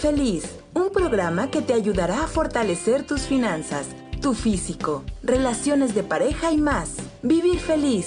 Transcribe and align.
Feliz, 0.00 0.58
un 0.72 0.90
programa 0.90 1.50
que 1.50 1.60
te 1.60 1.74
ayudará 1.74 2.24
a 2.24 2.26
fortalecer 2.26 3.06
tus 3.06 3.26
finanzas, 3.26 3.86
tu 4.22 4.32
físico, 4.32 5.04
relaciones 5.22 5.94
de 5.94 6.02
pareja 6.02 6.52
y 6.52 6.56
más. 6.56 6.96
Vivir 7.22 7.58
Feliz 7.58 8.06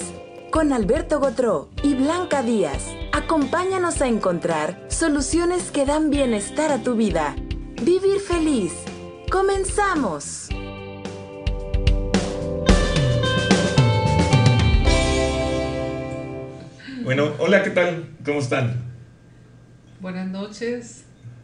con 0.49 0.73
Alberto 0.73 1.19
Gotró 1.19 1.69
y 1.83 1.93
Blanca 1.93 2.41
Díaz. 2.41 2.87
Acompáñanos 3.11 4.01
a 4.01 4.07
encontrar 4.07 4.83
soluciones 4.89 5.69
que 5.69 5.85
dan 5.85 6.09
bienestar 6.09 6.71
a 6.71 6.81
tu 6.81 6.95
vida. 6.95 7.35
Vivir 7.83 8.19
Feliz. 8.21 8.73
¡Comenzamos! 9.31 10.49
Bueno, 17.03 17.33
hola, 17.37 17.61
¿qué 17.61 17.69
tal? 17.69 18.09
¿Cómo 18.25 18.39
están? 18.39 18.81
Buenas 19.99 20.27
noches. 20.27 21.02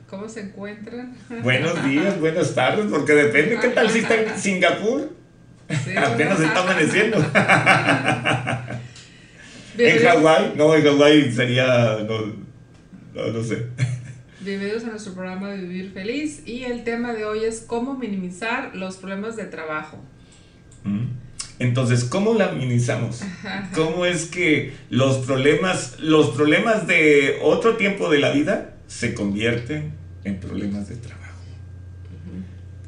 ¿Cómo 0.09 0.27
se 0.27 0.41
encuentran? 0.41 1.15
Buenos 1.43 1.83
días, 1.85 2.19
buenas 2.19 2.55
tardes, 2.55 2.87
porque 2.89 3.13
depende 3.13 3.59
qué 3.61 3.67
tal 3.67 3.87
si 3.91 3.99
está 3.99 4.15
en 4.15 4.39
Singapur. 4.39 5.13
Apenas 5.69 6.39
está 6.39 6.63
amaneciendo. 6.63 7.17
en 9.77 10.03
Hawái, 10.03 10.53
no, 10.55 10.73
en 10.73 10.83
Hawái 10.83 11.31
sería, 11.31 11.99
no, 12.07 12.33
no, 13.13 13.43
sé. 13.43 13.67
Bienvenidos 14.39 14.83
a 14.85 14.87
nuestro 14.87 15.13
programa 15.13 15.49
de 15.49 15.57
Vivir 15.57 15.91
Feliz 15.91 16.41
y 16.43 16.63
el 16.63 16.83
tema 16.83 17.13
de 17.13 17.25
hoy 17.25 17.45
es 17.45 17.59
cómo 17.59 17.95
minimizar 17.95 18.75
los 18.75 18.97
problemas 18.97 19.35
de 19.35 19.45
trabajo. 19.45 19.99
Mm. 20.85 21.05
Entonces, 21.59 22.03
¿cómo 22.03 22.33
la 22.33 22.51
minimizamos? 22.51 23.21
¿Cómo 23.75 24.07
es 24.07 24.25
que 24.25 24.73
los 24.89 25.17
problemas, 25.17 25.99
los 25.99 26.31
problemas 26.31 26.87
de 26.87 27.37
otro 27.43 27.75
tiempo 27.77 28.09
de 28.09 28.17
la 28.17 28.31
vida 28.31 28.73
se 28.87 29.13
convierten 29.13 29.98
en 30.23 30.39
problemas 30.39 30.89
de 30.89 30.95
trabajo. 30.95 31.29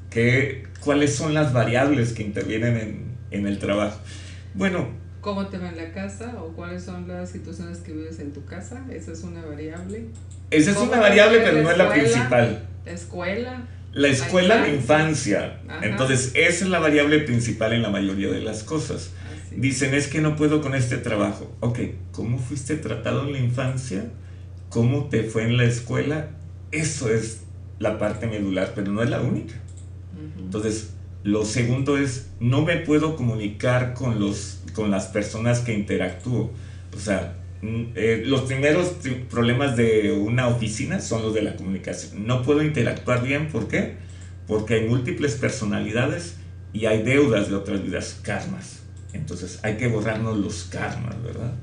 ¿Qué, 0.09 0.67
¿Cuáles 0.81 1.15
son 1.15 1.33
las 1.33 1.53
variables 1.53 2.13
que 2.13 2.23
intervienen 2.23 3.15
en, 3.31 3.47
el 3.47 3.59
trabajo? 3.59 3.99
Bueno. 4.53 4.89
¿Cómo 5.21 5.47
te 5.47 5.57
va 5.59 5.69
en 5.69 5.77
la 5.77 5.91
casa 5.93 6.35
o 6.41 6.49
cuáles 6.53 6.83
son 6.83 7.07
las 7.07 7.29
situaciones 7.29 7.77
que 7.77 7.93
vives 7.93 8.19
en 8.19 8.33
tu 8.33 8.43
casa? 8.43 8.83
Esa 8.91 9.11
es 9.11 9.23
una 9.23 9.45
variable. 9.45 10.07
Esa 10.49 10.71
es 10.71 10.77
una 10.77 10.99
variable, 10.99 11.39
pero 11.39 11.61
no 11.61 11.71
es 11.71 11.77
la 11.77 11.93
principal. 11.93 12.67
La 12.83 12.91
escuela. 12.91 13.67
La 13.93 14.07
escuela 14.07 14.63
de 14.63 14.75
infancia. 14.75 15.61
Entonces, 15.81 16.31
esa 16.33 16.65
es 16.65 16.69
la 16.69 16.79
variable 16.79 17.19
principal 17.19 17.73
en 17.73 17.83
la 17.83 17.89
mayoría 17.89 18.29
de 18.29 18.41
las 18.41 18.63
cosas. 18.63 19.11
Dicen, 19.55 19.93
es 19.93 20.07
que 20.07 20.21
no 20.21 20.35
puedo 20.35 20.61
con 20.61 20.75
este 20.75 20.97
trabajo. 20.97 21.55
Ok, 21.59 21.79
¿cómo 22.11 22.39
fuiste 22.39 22.75
tratado 22.77 23.27
en 23.27 23.33
la 23.33 23.39
infancia? 23.39 24.05
¿Cómo 24.69 25.09
te 25.09 25.23
fue 25.23 25.43
en 25.43 25.57
la 25.57 25.65
escuela? 25.65 26.29
Eso 26.72 27.09
es 27.09 27.41
la 27.80 27.97
parte 27.97 28.27
medular, 28.27 28.73
pero 28.75 28.91
no 28.91 29.02
es 29.02 29.09
la 29.09 29.22
única. 29.22 29.55
Entonces, 30.38 30.94
lo 31.23 31.45
segundo 31.45 31.97
es, 31.97 32.30
no 32.39 32.64
me 32.64 32.77
puedo 32.77 33.16
comunicar 33.16 33.94
con, 33.94 34.19
los, 34.19 34.61
con 34.73 34.92
las 34.92 35.08
personas 35.08 35.59
que 35.59 35.73
interactúo. 35.73 36.52
O 36.95 36.99
sea, 36.99 37.36
eh, 37.61 38.23
los 38.25 38.42
primeros 38.42 38.95
problemas 39.30 39.75
de 39.75 40.11
una 40.11 40.47
oficina 40.47 40.99
son 40.99 41.22
los 41.22 41.33
de 41.33 41.44
la 41.44 41.55
comunicación. 41.55 42.25
No 42.25 42.44
puedo 42.44 42.64
interactuar 42.64 43.23
bien, 43.23 43.49
¿por 43.49 43.67
qué? 43.67 43.95
Porque 44.47 44.75
hay 44.75 44.88
múltiples 44.88 45.36
personalidades 45.36 46.38
y 46.73 46.86
hay 46.86 47.03
deudas 47.03 47.49
de 47.49 47.55
otras 47.55 47.83
vidas, 47.83 48.19
karmas. 48.23 48.80
Entonces 49.14 49.59
hay 49.64 49.77
que 49.77 49.88
borrarnos 49.88 50.38
los 50.38 50.64
karmas, 50.66 51.22
¿verdad? 51.22 51.53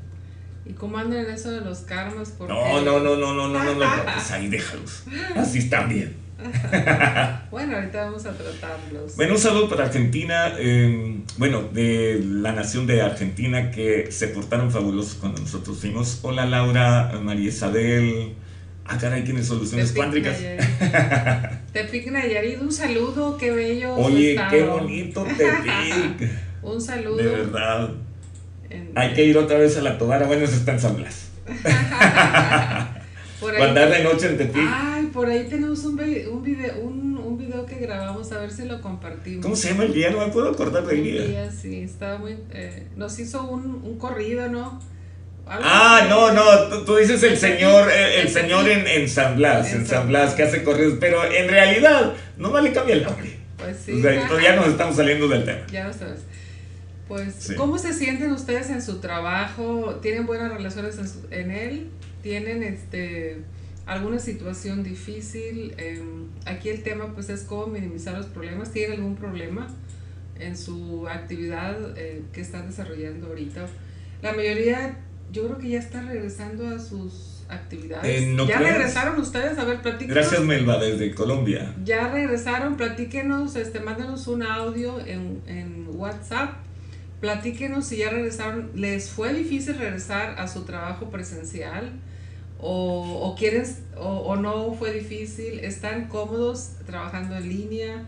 ¿Y 0.68 0.74
cómo 0.74 0.98
andan 0.98 1.20
en 1.20 1.30
eso 1.30 1.50
de 1.50 1.62
los 1.62 1.78
karmas? 1.78 2.34
No, 2.40 2.80
no, 2.82 3.00
no, 3.00 3.16
no, 3.16 3.16
no, 3.16 3.48
no, 3.48 3.48
no, 3.48 3.74
no, 3.74 3.86
pues 4.14 4.30
ahí 4.30 4.48
déjalos. 4.48 5.04
Así 5.34 5.60
están 5.60 5.88
bien. 5.88 6.14
bueno, 7.50 7.76
ahorita 7.76 8.04
vamos 8.04 8.26
a 8.26 8.32
tratarlos. 8.32 9.16
Bueno, 9.16 9.32
un 9.32 9.40
saludo 9.40 9.68
para 9.68 9.86
Argentina, 9.86 10.52
em, 10.58 11.24
bueno, 11.38 11.62
de 11.62 12.20
la 12.22 12.52
nación 12.52 12.86
de 12.86 13.00
Argentina 13.00 13.70
que 13.70 14.12
se 14.12 14.28
portaron 14.28 14.70
fabulosos 14.70 15.14
cuando 15.14 15.40
nosotros 15.40 15.78
fuimos. 15.78 16.20
Hola 16.22 16.44
Laura, 16.44 17.18
María 17.22 17.48
Isabel. 17.48 18.34
Ah, 18.84 18.98
caray, 18.98 19.24
¿tienes 19.24 19.46
soluciones 19.46 19.92
cuántricas? 19.92 20.38
Tepic 21.72 22.10
Nayarit, 22.10 22.60
un 22.60 22.72
saludo, 22.72 23.36
qué 23.36 23.50
bello. 23.50 23.94
Oye, 23.96 24.38
qué 24.50 24.62
bonito 24.64 25.24
Tepic. 25.24 26.30
un 26.62 26.80
saludo. 26.80 27.16
De 27.16 27.24
verdad. 27.24 27.90
Hay 28.94 29.14
que 29.14 29.24
ir 29.24 29.38
otra 29.38 29.58
vez 29.58 29.76
a 29.76 29.82
la 29.82 29.98
Tobara. 29.98 30.26
Bueno, 30.26 30.44
eso 30.44 30.56
está 30.56 30.72
en 30.72 30.80
San 30.80 30.96
Blas. 30.96 31.28
Andar 33.60 33.90
de 33.90 34.02
noche 34.02 34.26
en 34.26 34.38
Tepic. 34.38 34.68
Ay, 34.68 35.06
por 35.06 35.28
ahí 35.28 35.46
tenemos 35.48 35.84
un, 35.84 35.92
un, 35.92 36.42
video, 36.42 36.80
un, 36.80 37.38
video 37.38 37.64
que 37.64 37.76
grabamos, 37.76 38.32
a 38.32 38.38
ver 38.40 38.50
si 38.50 38.64
lo 38.64 38.80
compartimos. 38.80 39.42
¿Cómo 39.42 39.56
se 39.56 39.70
llama 39.70 39.84
el 39.84 39.94
día? 39.94 40.10
No 40.10 40.26
me 40.26 40.32
puedo 40.32 40.50
acordar 40.50 40.84
del 40.86 41.04
día. 41.04 41.22
día. 41.22 41.50
Sí, 41.50 41.80
estaba 41.82 42.18
muy... 42.18 42.36
Eh, 42.50 42.88
nos 42.96 43.18
hizo 43.18 43.44
un, 43.48 43.82
un 43.84 43.96
corrido, 43.98 44.48
¿no? 44.48 44.80
ah, 45.50 46.06
no, 46.08 46.32
no, 46.32 46.84
tú, 46.84 46.96
dices 46.96 47.22
el 47.22 47.36
señor, 47.36 47.90
eh, 47.90 48.20
el, 48.20 48.28
señor 48.28 48.68
en, 48.68 48.86
en, 48.86 49.08
San 49.08 49.36
Blas, 49.36 49.72
en, 49.72 49.86
San 49.86 50.08
Blas, 50.08 50.34
que 50.34 50.42
hace 50.42 50.62
corridos, 50.62 50.98
pero 51.00 51.24
en 51.24 51.48
realidad 51.48 52.12
no 52.36 52.50
vale 52.50 52.72
cambia 52.72 52.96
el 52.96 53.04
nombre. 53.04 53.38
Pues 53.56 53.76
sí. 53.84 54.00
ya 54.42 54.56
nos 54.56 54.68
estamos 54.68 54.96
saliendo 54.96 55.26
del 55.26 55.44
tema. 55.44 55.60
Ya 55.70 55.86
lo 55.86 55.92
sabes. 55.92 56.20
Pues, 57.08 57.54
¿cómo 57.56 57.78
se 57.78 57.94
sienten 57.94 58.32
ustedes 58.32 58.68
en 58.68 58.82
su 58.82 58.98
trabajo? 58.98 59.98
¿Tienen 60.02 60.26
buenas 60.26 60.52
relaciones 60.52 60.98
en, 61.30 61.50
él? 61.50 61.88
¿Tienen 62.22 62.62
este 62.62 63.38
alguna 63.86 64.18
situación 64.18 64.82
difícil? 64.82 65.74
Em, 65.78 66.26
aquí 66.44 66.68
el 66.68 66.82
tema 66.82 67.14
pues 67.14 67.30
es 67.30 67.44
cómo 67.44 67.68
minimizar 67.68 68.14
los 68.14 68.26
problemas. 68.26 68.72
¿Tienen 68.72 68.98
algún 68.98 69.16
problema 69.16 69.68
en 70.38 70.54
su 70.56 71.08
actividad 71.08 71.96
eh, 71.96 72.22
que 72.30 72.42
están 72.42 72.66
desarrollando 72.68 73.28
ahorita? 73.28 73.66
La 74.20 74.34
mayoría 74.34 74.98
yo 75.32 75.46
creo 75.46 75.58
que 75.58 75.70
ya 75.70 75.78
está 75.78 76.02
regresando 76.02 76.68
a 76.68 76.78
sus 76.78 77.42
actividades. 77.48 78.22
Eh, 78.22 78.36
¿Ya 78.46 78.58
regresaron 78.58 79.18
ustedes? 79.18 79.58
A 79.58 79.64
ver, 79.64 79.80
platíquenos. 79.80 80.14
Gracias, 80.14 80.42
Melba, 80.42 80.78
desde 80.78 81.14
Colombia. 81.14 81.74
Ya 81.84 82.08
regresaron, 82.08 82.76
platíquenos, 82.76 83.56
este, 83.56 83.80
mándenos 83.80 84.26
un 84.26 84.42
audio 84.42 85.00
en, 85.00 85.40
en 85.46 85.86
WhatsApp 85.94 86.67
Platíquenos 87.20 87.86
si 87.86 87.96
ya 87.96 88.10
regresaron, 88.10 88.70
¿les 88.74 89.10
fue 89.10 89.34
difícil 89.34 89.76
regresar 89.76 90.38
a 90.38 90.46
su 90.46 90.64
trabajo 90.64 91.10
presencial? 91.10 91.92
¿O, 92.60 93.20
o 93.22 93.34
quieren, 93.34 93.64
o, 93.96 94.36
no 94.36 94.72
fue 94.74 94.92
difícil? 94.92 95.58
¿Están 95.60 96.08
cómodos 96.08 96.72
trabajando 96.86 97.36
en 97.36 97.48
línea? 97.48 98.06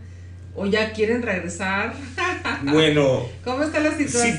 ¿O 0.55 0.65
ya 0.65 0.91
quieren 0.91 1.21
regresar? 1.21 1.93
Bueno, 2.63 3.27
¿cómo 3.43 3.63
está 3.63 3.79
la 3.79 3.97
situación? 3.97 4.37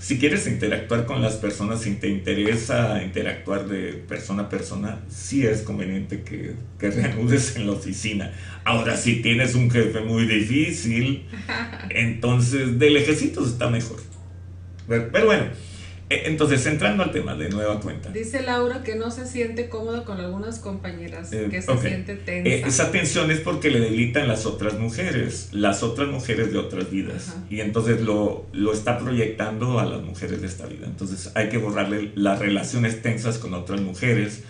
Si, 0.00 0.18
quieres, 0.18 0.46
interactuar 0.46 1.06
con 1.06 1.20
las 1.20 1.34
personas, 1.34 1.82
si 1.82 1.94
te 1.96 2.08
interesa 2.08 3.02
interactuar 3.02 3.66
de 3.66 3.94
persona 3.94 4.44
a 4.44 4.48
persona, 4.48 5.00
sí 5.08 5.44
es 5.44 5.62
conveniente 5.62 6.22
que, 6.22 6.54
que 6.78 6.90
reanudes 6.92 7.56
en 7.56 7.66
la 7.66 7.72
oficina. 7.72 8.32
Ahora, 8.64 8.96
si 8.96 9.22
tienes 9.22 9.54
un 9.54 9.70
jefe 9.70 10.00
muy 10.00 10.26
difícil, 10.26 11.26
entonces 11.90 12.78
del 12.78 12.96
ejército 12.96 13.44
está 13.44 13.68
mejor. 13.68 14.00
Pero 14.86 15.26
bueno, 15.26 15.44
entonces, 16.26 16.64
entrando 16.66 17.02
al 17.02 17.12
tema 17.12 17.34
de 17.34 17.48
nueva 17.48 17.80
cuenta. 17.80 18.10
Dice 18.10 18.42
Laura 18.42 18.82
que 18.82 18.94
no 18.94 19.10
se 19.10 19.26
siente 19.26 19.68
cómoda 19.68 20.04
con 20.04 20.20
algunas 20.20 20.58
compañeras, 20.58 21.32
eh, 21.32 21.48
que 21.50 21.62
se 21.62 21.76
siente 21.78 22.16
tensa. 22.16 22.48
Eh, 22.48 22.62
esa 22.66 22.90
tensión 22.90 23.30
es 23.30 23.40
porque 23.40 23.70
le 23.70 23.80
debilitan 23.80 24.28
las 24.28 24.46
otras 24.46 24.74
mujeres, 24.78 25.48
las 25.52 25.82
otras 25.82 26.08
mujeres 26.08 26.52
de 26.52 26.58
otras 26.58 26.90
vidas. 26.90 27.36
Y 27.50 27.60
entonces 27.60 28.00
lo, 28.00 28.46
lo 28.52 28.72
está 28.72 28.98
proyectando 28.98 29.78
a 29.78 29.84
las 29.84 30.02
mujeres 30.02 30.40
de 30.40 30.46
esta 30.46 30.66
vida. 30.66 30.86
Entonces 30.86 31.30
hay 31.34 31.48
que 31.48 31.58
borrarle 31.58 32.12
las 32.14 32.38
relaciones 32.38 33.02
tensas 33.02 33.38
con 33.38 33.54
otras 33.54 33.80
mujeres, 33.80 34.42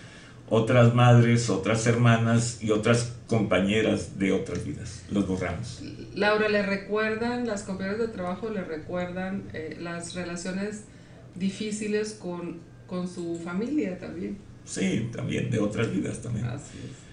otras 0.49 0.93
madres, 0.93 1.49
otras 1.49 1.85
hermanas 1.87 2.59
y 2.61 2.71
otras 2.71 3.13
compañeras 3.27 4.19
de 4.19 4.31
otras 4.31 4.65
vidas. 4.65 5.03
Los 5.11 5.27
borramos. 5.27 5.81
Laura, 6.15 6.47
¿le 6.49 6.61
recuerdan, 6.63 7.47
las 7.47 7.63
compañeras 7.63 7.99
de 7.99 8.07
trabajo 8.09 8.49
le 8.49 8.63
recuerdan 8.63 9.43
las 9.79 10.13
relaciones 10.13 10.83
difíciles 11.35 12.13
con, 12.13 12.59
con 12.87 13.07
su 13.07 13.39
familia 13.43 13.97
también. 13.97 14.37
Sí, 14.65 15.09
también, 15.11 15.49
de 15.49 15.59
otras 15.59 15.91
vidas 15.91 16.21
también. 16.21 16.45
Así 16.45 16.77
es. 16.77 17.03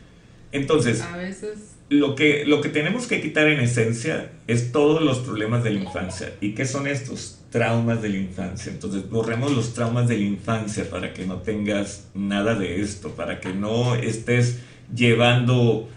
Entonces, 0.52 1.00
a 1.02 1.16
veces... 1.16 1.76
lo, 1.90 2.14
que, 2.16 2.44
lo 2.44 2.60
que 2.60 2.68
tenemos 2.68 3.06
que 3.06 3.20
quitar 3.20 3.48
en 3.48 3.60
esencia 3.60 4.32
es 4.48 4.72
todos 4.72 5.00
los 5.02 5.20
problemas 5.20 5.62
de 5.62 5.70
la 5.70 5.80
infancia. 5.80 6.32
¿Y 6.40 6.54
qué 6.54 6.64
son 6.64 6.86
estos? 6.86 7.40
Traumas 7.50 8.02
de 8.02 8.08
la 8.08 8.16
infancia. 8.16 8.72
Entonces, 8.72 9.08
borremos 9.08 9.52
los 9.52 9.74
traumas 9.74 10.08
de 10.08 10.16
la 10.16 10.24
infancia 10.24 10.88
para 10.90 11.12
que 11.12 11.24
no 11.26 11.38
tengas 11.38 12.08
nada 12.14 12.54
de 12.54 12.80
esto, 12.80 13.10
para 13.14 13.40
que 13.40 13.52
no 13.52 13.94
estés 13.94 14.58
llevando, 14.94 15.88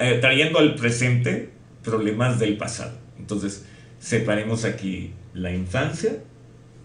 eh, 0.00 0.18
trayendo 0.20 0.58
al 0.58 0.74
presente 0.74 1.50
problemas 1.82 2.38
del 2.38 2.56
pasado. 2.56 2.98
Entonces, 3.18 3.64
separemos 4.00 4.64
aquí 4.64 5.12
la 5.34 5.52
infancia 5.52 6.18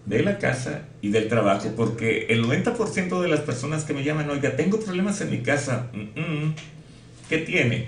de 0.06 0.22
la 0.22 0.38
casa 0.38 0.88
y 1.02 1.10
del 1.10 1.30
trabajo, 1.30 1.74
porque 1.78 2.28
el 2.30 2.44
90% 2.44 3.22
de 3.22 3.28
las 3.28 3.40
personas 3.42 3.86
que 3.86 3.94
me 3.94 4.04
llaman, 4.04 4.30
oiga, 4.30 4.56
tengo 4.56 4.80
problemas 4.80 5.22
en 5.22 5.32
mi 5.32 5.40
casa, 5.40 5.90
¿Qué 7.30 7.38
tiene? 7.40 7.88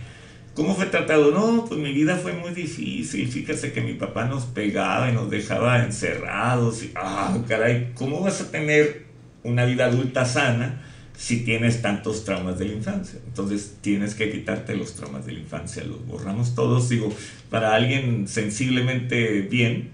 ¿Cómo 0.54 0.74
fue 0.74 0.86
tratado? 0.86 1.32
No, 1.32 1.66
pues 1.66 1.80
mi 1.80 1.92
vida 1.92 2.16
fue 2.16 2.32
muy 2.32 2.52
difícil. 2.52 3.28
Fíjese 3.28 3.74
que 3.74 3.82
mi 3.82 3.94
papá 3.94 4.26
nos 4.26 4.46
pegaba 4.46 5.12
y 5.12 5.14
nos 5.14 5.30
dejaba 5.30 5.84
encerrados. 5.84 6.82
Y, 6.84 6.92
ah, 6.96 7.38
caray, 7.48 7.92
¿cómo 7.94 8.22
vas 8.22 8.40
a 8.42 8.52
tener 8.52 9.06
una 9.44 9.66
vida 9.66 9.86
adulta 9.86 10.26
sana 10.26 10.82
si 11.18 11.44
tienes 11.44 11.82
tantos 11.82 12.24
traumas 12.24 12.58
de 12.58 12.66
la 12.66 12.74
infancia? 12.74 13.20
Entonces 13.28 13.78
tienes 13.82 14.16
que 14.16 14.32
quitarte 14.32 14.78
los 14.78 14.96
traumas 14.96 15.26
de 15.26 15.34
la 15.34 15.40
infancia. 15.40 15.84
Los 15.84 16.06
borramos 16.08 16.56
todos. 16.56 16.88
Digo, 16.88 17.14
para 17.50 17.76
alguien 17.76 18.30
sensiblemente 18.30 19.42
bien, 19.42 19.90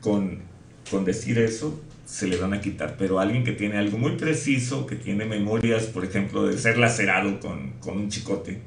con, 0.00 0.47
con 0.90 1.04
decir 1.04 1.38
eso, 1.38 1.80
se 2.04 2.26
le 2.26 2.36
van 2.36 2.54
a 2.54 2.60
quitar. 2.60 2.96
Pero 2.98 3.20
alguien 3.20 3.44
que 3.44 3.52
tiene 3.52 3.78
algo 3.78 3.98
muy 3.98 4.12
preciso, 4.12 4.86
que 4.86 4.96
tiene 4.96 5.24
memorias, 5.24 5.84
por 5.84 6.04
ejemplo, 6.04 6.46
de 6.46 6.58
ser 6.58 6.78
lacerado 6.78 7.38
con, 7.40 7.72
con 7.80 7.98
un 7.98 8.08
chicote 8.08 8.60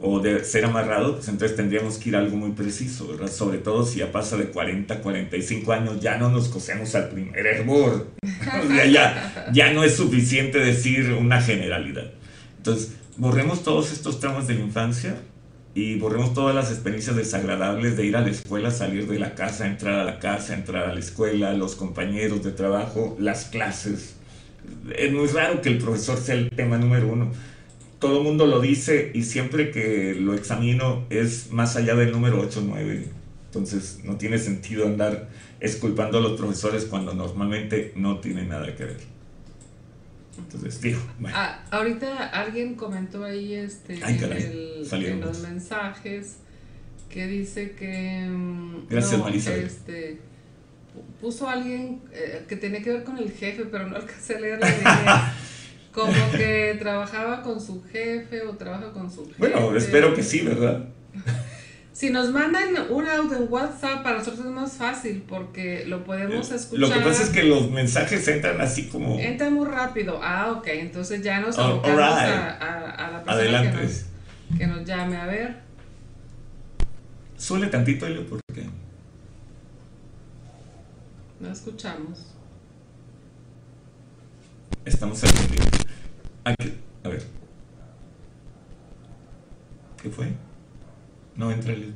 o 0.00 0.20
de 0.20 0.44
ser 0.44 0.64
amarrado, 0.64 1.16
pues 1.16 1.28
entonces 1.28 1.56
tendríamos 1.56 1.96
que 1.96 2.10
ir 2.10 2.16
algo 2.16 2.36
muy 2.36 2.50
preciso, 2.50 3.08
¿verdad? 3.08 3.32
Sobre 3.32 3.58
todo 3.58 3.84
si 3.84 4.00
ya 4.00 4.12
pasa 4.12 4.36
de 4.36 4.46
40, 4.46 5.00
45 5.00 5.72
años, 5.72 6.00
ya 6.00 6.18
no 6.18 6.28
nos 6.28 6.48
cosemos 6.48 6.94
al 6.94 7.08
primer 7.08 7.46
hervor. 7.46 8.08
ya, 8.90 9.50
ya 9.52 9.72
no 9.72 9.84
es 9.84 9.96
suficiente 9.96 10.58
decir 10.58 11.12
una 11.12 11.40
generalidad. 11.40 12.12
Entonces, 12.58 12.92
borremos 13.16 13.62
todos 13.62 13.92
estos 13.92 14.20
tramos 14.20 14.46
de 14.46 14.54
la 14.54 14.60
infancia 14.60 15.16
y 15.76 15.96
borremos 16.00 16.34
todas 16.34 16.56
las 16.56 16.72
experiencias 16.72 17.14
desagradables 17.14 17.96
de 17.96 18.04
ir 18.04 18.16
a 18.16 18.22
la 18.22 18.30
escuela, 18.30 18.72
salir 18.72 19.06
de 19.06 19.20
la 19.20 19.36
casa, 19.36 19.68
entrar 19.68 20.00
a 20.00 20.04
la 20.04 20.18
casa, 20.18 20.54
entrar 20.54 20.88
a 20.88 20.92
la 20.92 20.98
escuela, 20.98 21.54
los 21.54 21.76
compañeros 21.76 22.42
de 22.42 22.50
trabajo, 22.50 23.16
las 23.20 23.44
clases. 23.44 24.16
Es 24.96 25.12
muy 25.12 25.28
raro 25.28 25.62
que 25.62 25.68
el 25.68 25.78
profesor 25.78 26.18
sea 26.18 26.34
el 26.34 26.50
tema 26.50 26.78
número 26.78 27.06
uno 27.06 27.30
todo 27.98 28.18
el 28.18 28.24
mundo 28.24 28.46
lo 28.46 28.60
dice 28.60 29.10
y 29.14 29.22
siempre 29.22 29.70
que 29.70 30.14
lo 30.14 30.34
examino 30.34 31.06
es 31.10 31.50
más 31.50 31.76
allá 31.76 31.94
del 31.94 32.12
número 32.12 32.40
8 32.40 32.60
o 32.60 32.62
9. 32.62 33.08
Entonces 33.46 34.00
no 34.04 34.16
tiene 34.16 34.38
sentido 34.38 34.86
andar 34.86 35.28
esculpando 35.60 36.18
a 36.18 36.20
los 36.20 36.38
profesores 36.38 36.84
cuando 36.84 37.14
normalmente 37.14 37.92
no 37.96 38.18
tiene 38.20 38.44
nada 38.44 38.74
que 38.76 38.84
ver. 38.84 39.15
Entonces, 40.38 40.80
digo, 40.80 41.00
ah, 41.26 41.64
ahorita 41.70 42.28
alguien 42.28 42.74
comentó 42.74 43.24
ahí 43.24 43.54
este, 43.54 43.94
en, 43.94 45.20
los 45.20 45.40
mensajes 45.40 46.36
que 47.08 47.26
dice 47.26 47.72
que... 47.72 48.26
Mm, 48.28 48.88
Gracias, 48.88 49.20
Marisa. 49.20 49.54
Este, 49.54 50.18
puso 51.20 51.48
alguien 51.48 52.00
eh, 52.12 52.44
que 52.48 52.56
tenía 52.56 52.82
que 52.82 52.90
ver 52.90 53.04
con 53.04 53.18
el 53.18 53.30
jefe, 53.32 53.64
pero 53.64 53.86
no 53.88 53.96
alcancé 53.96 54.36
a 54.36 54.40
leer 54.40 54.60
la 54.60 54.68
idea. 54.68 55.34
Como 55.92 56.12
que 56.32 56.76
trabajaba 56.78 57.42
con 57.42 57.58
su 57.58 57.82
jefe 57.84 58.42
o 58.42 58.54
trabaja 58.56 58.92
con 58.92 59.10
su 59.10 59.24
jefe. 59.26 59.38
Bueno, 59.38 59.74
espero 59.74 60.14
que 60.14 60.22
sí, 60.22 60.42
¿verdad? 60.42 60.86
Si 61.96 62.10
nos 62.10 62.30
mandan 62.30 62.74
un 62.90 63.08
audio 63.08 63.38
en 63.38 63.50
WhatsApp, 63.50 64.02
para 64.02 64.18
nosotros 64.18 64.44
es 64.44 64.52
más 64.52 64.74
fácil 64.74 65.24
porque 65.26 65.86
lo 65.86 66.04
podemos 66.04 66.50
escuchar. 66.50 66.78
Lo 66.78 66.92
que 66.92 67.00
pasa 67.00 67.22
es 67.22 67.30
que 67.30 67.44
los 67.44 67.70
mensajes 67.70 68.28
entran 68.28 68.60
así 68.60 68.88
como. 68.88 69.18
Entran 69.18 69.54
muy 69.54 69.66
rápido. 69.66 70.20
Ah, 70.22 70.52
ok. 70.52 70.66
Entonces 70.66 71.22
ya 71.22 71.40
nos 71.40 71.58
abocamos 71.58 71.98
a, 71.98 73.10
la 73.12 73.24
persona 73.24 73.62
que 73.62 73.82
nos, 73.82 74.04
que 74.58 74.66
nos, 74.66 74.84
llame. 74.84 75.16
A 75.16 75.24
ver. 75.24 75.56
Suele 77.38 77.68
tantito, 77.68 78.06
Elio, 78.06 78.26
porque. 78.26 78.66
No 81.40 81.50
escuchamos. 81.50 82.26
Estamos 84.84 85.24
aquí. 85.24 85.32
A 86.44 87.08
ver. 87.08 87.22
¿Qué 90.02 90.10
fue? 90.10 90.34
No 91.36 91.50
entra 91.50 91.72
el. 91.72 91.92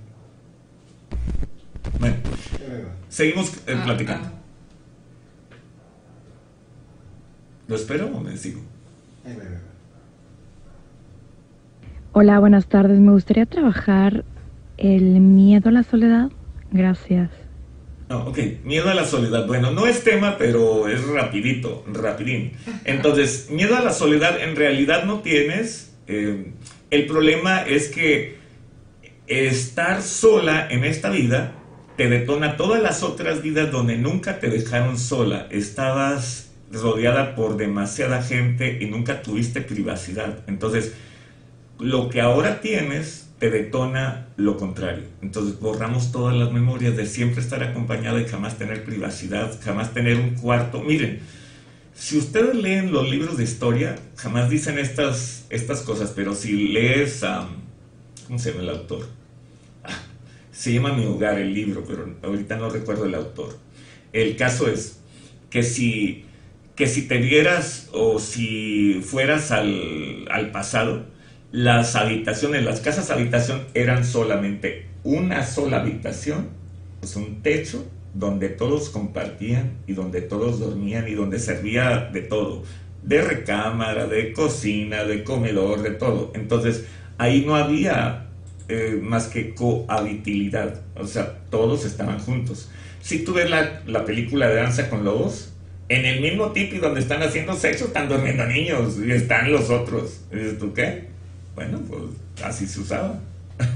Bueno, 1.99 2.17
seguimos 3.09 3.57
eh, 3.67 3.75
ah, 3.77 3.83
platicando. 3.85 4.29
Ah. 4.29 4.33
¿Lo 7.69 7.77
espero 7.77 8.09
o 8.09 8.21
me 8.21 8.37
sigo? 8.37 8.61
Hola, 12.13 12.39
buenas 12.39 12.67
tardes. 12.67 12.99
Me 12.99 13.13
gustaría 13.13 13.47
trabajar 13.47 14.25
el 14.77 15.21
miedo 15.21 15.69
a 15.69 15.73
la 15.73 15.85
soledad. 15.85 16.31
Gracias. 16.73 17.31
No, 18.11 18.27
ok, 18.27 18.39
miedo 18.65 18.91
a 18.91 18.95
la 18.95 19.05
soledad. 19.05 19.47
Bueno, 19.47 19.71
no 19.71 19.87
es 19.87 20.03
tema, 20.03 20.37
pero 20.37 20.89
es 20.89 21.07
rapidito, 21.07 21.85
rapidín. 21.87 22.53
Entonces, 22.85 23.49
miedo 23.51 23.77
a 23.77 23.81
la 23.81 23.93
soledad 23.93 24.43
en 24.43 24.57
realidad 24.57 25.05
no 25.05 25.21
tienes. 25.21 25.95
Eh, 26.09 26.53
el 26.91 27.07
problema 27.07 27.63
es 27.63 27.89
que 27.89 28.40
estar 29.31 30.03
sola 30.03 30.67
en 30.69 30.85
esta 30.85 31.09
vida 31.09 31.53
te 31.97 32.09
detona 32.09 32.57
todas 32.57 32.83
las 32.83 33.03
otras 33.05 33.43
vidas 33.43 33.71
donde 33.71 33.97
nunca 33.97 34.41
te 34.41 34.51
dejaron 34.51 34.99
sola. 34.99 35.47
Estabas 35.51 36.51
rodeada 36.73 37.35
por 37.35 37.57
demasiada 37.57 38.23
gente 38.23 38.79
y 38.81 38.87
nunca 38.87 39.23
tuviste 39.23 39.61
privacidad. 39.61 40.41
Entonces, 40.49 40.95
lo 41.79 42.09
que 42.09 42.21
ahora 42.21 42.61
tienes 42.61 43.29
te 43.39 43.51
detona 43.51 44.29
lo 44.37 44.57
contrario. 44.57 45.05
Entonces 45.23 45.59
borramos 45.61 46.11
todas 46.11 46.37
las 46.37 46.53
memorias 46.53 46.97
de 46.97 47.07
siempre 47.07 47.41
estar 47.41 47.63
acompañado 47.63 48.19
y 48.19 48.25
jamás 48.25 48.59
tener 48.59 48.85
privacidad, 48.85 49.59
jamás 49.63 49.95
tener 49.95 50.17
un 50.17 50.31
cuarto. 50.31 50.83
Miren, 50.83 51.21
si 51.95 52.19
ustedes 52.19 52.55
leen 52.55 52.93
los 52.93 53.09
libros 53.09 53.37
de 53.37 53.45
historia, 53.45 53.97
jamás 54.17 54.51
dicen 54.51 54.79
estas, 54.79 55.47
estas 55.51 55.83
cosas, 55.83 56.13
pero 56.17 56.35
si 56.35 56.69
lees 56.69 57.23
a... 57.25 57.49
¿Cómo 58.27 58.39
se 58.39 58.51
llama 58.51 58.63
el 58.63 58.71
autor? 58.71 59.20
Se 60.61 60.75
llama 60.75 60.93
Mi 60.93 61.07
hogar 61.07 61.39
el 61.39 61.55
libro, 61.55 61.85
pero 61.89 62.17
ahorita 62.23 62.59
no 62.59 62.69
recuerdo 62.69 63.07
el 63.07 63.15
autor. 63.15 63.57
El 64.13 64.37
caso 64.37 64.69
es 64.69 65.01
que 65.49 65.63
si, 65.63 66.27
que 66.77 66.87
si 66.87 67.09
te 67.09 67.17
vieras 67.17 67.89
o 67.95 68.19
si 68.19 69.01
fueras 69.03 69.53
al, 69.53 70.29
al 70.31 70.51
pasado, 70.51 71.07
las 71.51 71.97
habitaciones, 71.97 72.63
las 72.63 72.81
casas 72.81 73.09
habitación 73.09 73.63
eran 73.73 74.05
solamente 74.05 74.89
una 75.03 75.47
sola 75.47 75.81
habitación, 75.81 76.51
pues 77.01 77.17
un 77.17 77.41
techo 77.41 77.91
donde 78.13 78.51
todos 78.51 78.91
compartían 78.91 79.79
y 79.87 79.95
donde 79.95 80.21
todos 80.21 80.61
dormían 80.61 81.09
y 81.09 81.15
donde 81.15 81.39
servía 81.39 82.11
de 82.13 82.21
todo, 82.21 82.65
de 83.03 83.23
recámara, 83.23 84.07
de 84.07 84.35
cocina, 84.35 85.05
de 85.05 85.25
comedor, 85.25 85.81
de 85.81 85.93
todo. 85.93 86.33
Entonces 86.35 86.85
ahí 87.17 87.45
no 87.47 87.57
había 87.57 88.30
eh, 88.71 89.01
más 89.03 89.27
que 89.27 89.55
cohabitabilidad, 89.55 90.81
o 90.95 91.07
sea, 91.07 91.39
todos 91.51 91.85
estaban 91.85 92.21
juntos. 92.21 92.71
Si 93.03 93.25
tú 93.25 93.33
ves 93.33 93.51
la, 93.51 93.83
la 93.87 94.05
película 94.05 94.49
de 94.49 94.55
Danza 94.55 94.89
con 94.89 95.05
Lobos, 95.05 95.51
en 95.89 96.07
el 96.07 96.21
mismo 96.21 96.53
tipi 96.53 96.79
donde 96.79 97.01
están 97.01 97.21
haciendo 97.21 97.55
sexo 97.57 97.87
están 97.87 98.09
durmiendo 98.09 98.47
niños 98.47 98.95
y 99.05 99.11
están 99.11 99.51
los 99.51 99.71
otros. 99.71 100.21
¿Y 100.33 100.37
dices 100.37 100.59
tú 100.59 100.73
qué? 100.73 101.07
Bueno, 101.57 101.81
pues 101.89 102.03
así 102.45 102.67
se 102.67 102.81
usaba. 102.81 103.19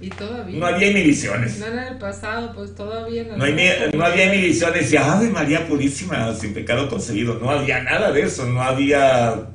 Y 0.00 0.10
todavía. 0.10 0.56
No 0.56 0.66
había 0.66 0.92
inhibiciones. 0.92 1.58
No 1.58 1.66
en 1.66 1.78
el 1.80 1.98
pasado, 1.98 2.54
pues 2.54 2.72
todavía 2.72 3.24
no. 3.24 3.36
No, 3.36 4.04
había 4.04 4.32
inhibiciones. 4.32 4.92
Y 4.92 4.96
Ave 4.96 5.28
María 5.28 5.66
Purísima, 5.66 6.32
sin 6.36 6.54
pecado 6.54 6.88
concebido. 6.88 7.40
No 7.40 7.50
había 7.50 7.82
nada 7.82 8.12
de 8.12 8.22
eso. 8.22 8.46
No 8.46 8.62
había 8.62 9.48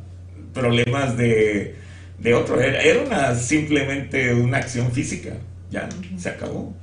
problemas 0.53 1.15
de, 1.15 1.77
de 2.23 2.33
otro. 2.33 2.59
Era, 2.59 3.03
una, 3.03 3.35
simplemente 3.35 4.33
una 4.33 4.57
acción 4.57 4.91
física. 4.91 5.33
Ya, 5.69 5.89
se 6.17 6.29
acabó. 6.29 6.75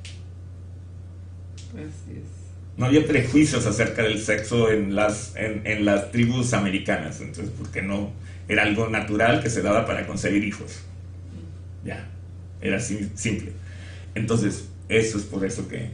Así 1.71 2.17
es. 2.17 2.41
No 2.77 2.85
había 2.85 3.05
prejuicios 3.05 3.65
acerca 3.65 4.03
del 4.03 4.19
sexo 4.19 4.71
en 4.71 4.95
las, 4.95 5.35
en, 5.35 5.65
en 5.65 5.85
las 5.85 6.11
tribus 6.11 6.53
americanas. 6.53 7.19
Entonces, 7.21 7.51
¿por 7.51 7.69
qué 7.69 7.81
no? 7.81 8.11
Era 8.47 8.63
algo 8.63 8.89
natural 8.89 9.41
que 9.41 9.49
se 9.49 9.61
daba 9.61 9.85
para 9.85 10.07
concebir 10.07 10.43
hijos. 10.43 10.81
Ya, 11.85 12.07
era 12.61 12.79
simple. 12.79 13.53
Entonces, 14.15 14.67
eso 14.89 15.17
es 15.17 15.23
por 15.23 15.45
eso 15.45 15.67
que, 15.67 15.91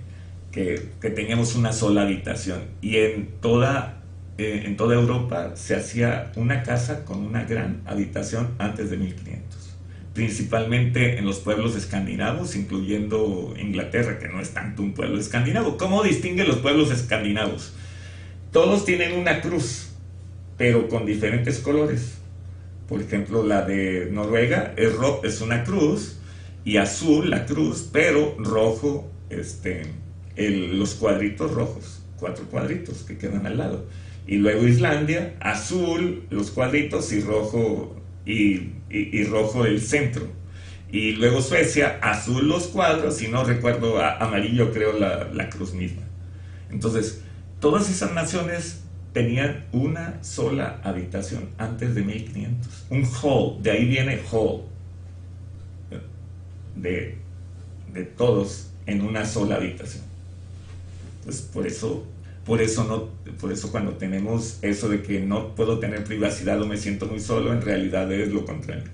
que, 0.51 1.09
teníamos 1.09 1.55
una 1.55 1.71
sola 1.71 2.01
habitación. 2.01 2.63
Y 2.81 2.97
en 2.97 3.29
toda, 3.41 3.96
eh, 4.37 4.63
en 4.65 4.77
toda 4.77 4.95
Europa 4.95 5.55
se 5.55 5.75
hacía 5.75 6.31
una 6.35 6.63
casa 6.63 7.05
con 7.05 7.19
una 7.19 7.43
gran 7.45 7.81
habitación 7.85 8.55
antes 8.59 8.89
de 8.89 8.97
1500 8.97 9.67
principalmente 10.17 11.19
en 11.19 11.25
los 11.25 11.37
pueblos 11.37 11.75
escandinavos, 11.75 12.55
incluyendo 12.55 13.53
Inglaterra, 13.55 14.17
que 14.17 14.27
no 14.27 14.41
es 14.41 14.49
tanto 14.49 14.81
un 14.81 14.93
pueblo 14.93 15.19
escandinavo. 15.19 15.77
¿Cómo 15.77 16.01
distingue 16.01 16.43
los 16.43 16.55
pueblos 16.55 16.89
escandinavos? 16.89 17.75
Todos 18.51 18.83
tienen 18.83 19.13
una 19.13 19.41
cruz, 19.41 19.89
pero 20.57 20.89
con 20.89 21.05
diferentes 21.05 21.59
colores. 21.59 22.15
Por 22.89 22.99
ejemplo, 22.99 23.45
la 23.45 23.61
de 23.61 24.09
Noruega 24.11 24.73
es, 24.75 24.93
es 25.21 25.41
una 25.41 25.63
cruz 25.63 26.17
y 26.65 26.77
azul 26.77 27.29
la 27.29 27.45
cruz, 27.45 27.87
pero 27.93 28.35
rojo 28.39 29.11
este, 29.29 29.83
los 30.35 30.95
cuadritos 30.95 31.51
rojos, 31.53 32.01
cuatro 32.19 32.45
cuadritos 32.45 33.03
que 33.03 33.19
quedan 33.19 33.45
al 33.45 33.59
lado. 33.59 33.85
Y 34.27 34.35
luego 34.35 34.67
Islandia, 34.67 35.35
azul 35.39 36.25
los 36.29 36.51
cuadritos 36.51 37.11
y 37.13 37.21
rojo, 37.21 37.95
y, 38.25 39.23
rojo 39.23 39.65
el 39.65 39.81
centro. 39.81 40.27
Y 40.91 41.13
luego 41.13 41.41
Suecia, 41.41 41.99
azul 42.01 42.47
los 42.47 42.67
cuadros, 42.67 43.21
y 43.21 43.29
no 43.29 43.45
recuerdo, 43.45 44.01
amarillo 44.03 44.71
creo 44.73 44.99
la, 44.99 45.29
la 45.33 45.49
cruz 45.49 45.73
misma. 45.73 46.03
Entonces, 46.69 47.21
todas 47.61 47.89
esas 47.89 48.11
naciones 48.13 48.81
tenían 49.13 49.65
una 49.71 50.21
sola 50.23 50.79
habitación 50.83 51.49
antes 51.57 51.95
de 51.95 52.03
1500. 52.03 52.85
Un 52.89 53.03
hall, 53.21 53.63
de 53.63 53.71
ahí 53.71 53.85
viene 53.85 54.19
hall. 54.31 54.61
De, 56.75 57.17
de 57.93 58.03
todos 58.03 58.69
en 58.85 59.01
una 59.01 59.25
sola 59.25 59.55
habitación. 59.55 60.03
Entonces, 61.19 61.41
por 61.41 61.65
eso, 61.65 62.05
por 62.47 62.61
eso 62.61 62.85
no, 62.85 63.33
por 63.33 63.51
eso 63.51 63.69
cuando 63.71 63.91
tenemos 63.91 64.59
eso 64.61 64.87
de 64.87 65.03
que 65.03 65.19
no 65.19 65.53
puedo 65.53 65.79
tener 65.79 66.05
privacidad 66.05 66.61
o 66.61 66.65
me 66.65 66.77
siento 66.77 67.05
muy 67.05 67.19
solo, 67.19 67.51
en 67.51 67.61
realidad 67.61 68.09
es 68.09 68.31
lo 68.31 68.45
contrario. 68.45 68.85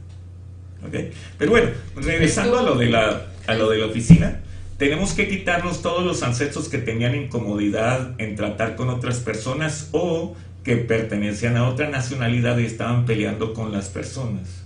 ¿Okay? 0.87 1.11
Pero 1.37 1.51
bueno, 1.51 1.69
regresando 1.95 2.57
a 2.57 2.63
lo 2.63 2.75
de 2.75 2.87
la, 2.87 3.27
a 3.45 3.53
lo 3.53 3.69
de 3.69 3.77
la 3.77 3.85
oficina, 3.85 4.41
tenemos 4.79 5.13
que 5.13 5.27
quitarnos 5.27 5.83
todos 5.83 6.03
los 6.03 6.23
ancestros 6.23 6.67
que 6.67 6.79
tenían 6.79 7.15
incomodidad 7.15 8.19
en 8.19 8.35
tratar 8.35 8.75
con 8.75 8.89
otras 8.89 9.19
personas 9.19 9.89
o 9.91 10.35
que 10.63 10.77
pertenecían 10.77 11.55
a 11.55 11.69
otra 11.69 11.89
nacionalidad 11.89 12.57
y 12.57 12.65
estaban 12.65 13.05
peleando 13.05 13.53
con 13.53 13.71
las 13.71 13.89
personas, 13.89 14.63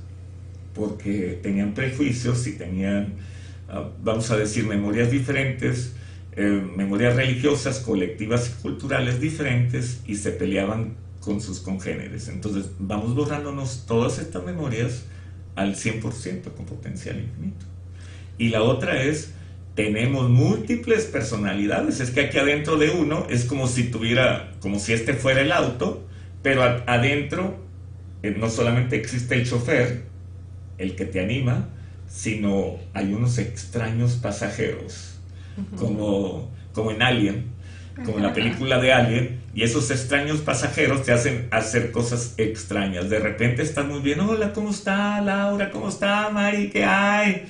porque 0.73 1.37
tenían 1.43 1.73
prejuicios 1.73 2.47
y 2.47 2.53
tenían, 2.53 3.15
ah, 3.67 3.89
vamos 4.01 4.31
a 4.31 4.37
decir, 4.37 4.65
memorias 4.65 5.11
diferentes, 5.11 5.93
eh, 6.37 6.63
memorias 6.75 7.15
religiosas, 7.15 7.79
colectivas 7.79 8.49
y 8.49 8.61
culturales 8.61 9.19
diferentes 9.19 10.01
y 10.05 10.15
se 10.15 10.31
peleaban 10.31 10.95
con 11.19 11.41
sus 11.41 11.59
congéneres. 11.59 12.29
Entonces 12.29 12.67
vamos 12.79 13.15
borrándonos 13.15 13.85
todas 13.85 14.19
estas 14.19 14.45
memorias 14.45 15.03
al 15.55 15.75
100% 15.75 16.53
con 16.53 16.65
potencial 16.65 17.19
infinito. 17.19 17.65
Y 18.37 18.49
la 18.49 18.61
otra 18.61 19.03
es 19.03 19.33
tenemos 19.77 20.29
múltiples 20.29 21.05
personalidades. 21.05 21.99
Es 21.99 22.09
que 22.09 22.21
aquí 22.21 22.37
adentro 22.39 22.77
de 22.77 22.89
uno 22.89 23.27
es 23.29 23.45
como 23.45 23.67
si 23.67 23.83
tuviera, 23.83 24.53
como 24.59 24.79
si 24.79 24.93
este 24.93 25.13
fuera 25.13 25.41
el 25.41 25.51
auto, 25.51 26.03
pero 26.41 26.63
adentro 26.63 27.57
eh, 28.23 28.35
no 28.37 28.49
solamente 28.49 28.95
existe 28.95 29.35
el 29.35 29.47
chofer, 29.47 30.03
el 30.77 30.95
que 30.95 31.05
te 31.05 31.19
anima, 31.19 31.69
sino 32.07 32.77
hay 32.93 33.13
unos 33.13 33.37
extraños 33.37 34.13
pasajeros, 34.13 35.16
como, 35.77 36.51
como 36.73 36.91
en 36.91 37.01
Alien, 37.01 37.45
como 38.05 38.17
en 38.17 38.23
la 38.23 38.33
película 38.33 38.79
de 38.79 38.93
Alien, 38.93 39.39
y 39.53 39.63
esos 39.63 39.89
extraños 39.89 40.39
pasajeros 40.41 41.03
te 41.03 41.11
hacen 41.11 41.47
hacer 41.51 41.91
cosas 41.91 42.35
extrañas. 42.37 43.09
De 43.09 43.19
repente 43.19 43.63
estás 43.63 43.85
muy 43.85 44.01
bien, 44.01 44.19
hola, 44.19 44.53
¿cómo 44.53 44.69
está 44.69 45.19
Laura? 45.21 45.71
¿Cómo 45.71 45.89
está 45.89 46.29
Mari? 46.29 46.69
¿Qué 46.69 46.83
hay? 46.83 47.45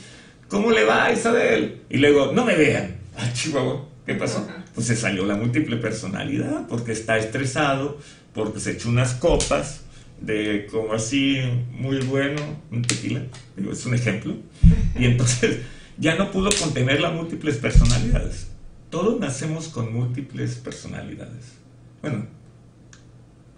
¿Cómo 0.48 0.72
le 0.72 0.86
va 0.86 1.12
Isabel? 1.12 1.82
Y 1.90 1.98
luego, 1.98 2.32
no 2.32 2.46
me 2.46 2.56
vean. 2.56 2.96
Ah, 3.20 3.34
Chihuahua, 3.34 3.84
¿qué 4.06 4.14
pasó? 4.14 4.48
Pues 4.76 4.86
se 4.86 4.96
salió 4.96 5.26
la 5.26 5.34
múltiple 5.34 5.78
personalidad 5.78 6.68
porque 6.68 6.92
está 6.92 7.18
estresado, 7.18 7.98
porque 8.32 8.60
se 8.60 8.74
echó 8.74 8.90
unas 8.90 9.16
copas 9.16 9.82
de 10.22 10.68
como 10.70 10.94
así 10.94 11.40
muy 11.72 11.98
bueno, 12.02 12.40
un 12.72 12.84
tequila, 12.84 13.24
digo, 13.56 13.72
es 13.72 13.84
un 13.88 13.96
ejemplo. 13.96 14.36
Y 15.00 15.06
entonces 15.06 15.62
ya 15.98 16.16
no 16.16 16.32
pudo 16.32 16.50
contener 16.60 17.02
las 17.02 17.14
múltiples 17.14 17.58
personalidades. 17.58 18.48
Todos 18.90 19.20
nacemos 19.20 19.68
con 19.68 19.94
múltiples 19.94 20.56
personalidades. 20.56 21.58
Bueno, 22.02 22.26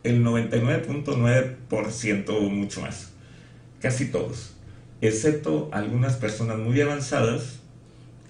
el 0.03 0.23
99.9% 0.23 2.29
o 2.29 2.49
mucho 2.49 2.81
más. 2.81 3.11
Casi 3.79 4.07
todos 4.07 4.53
excepto 5.01 5.69
algunas 5.71 6.15
personas 6.15 6.57
muy 6.57 6.79
avanzadas 6.81 7.59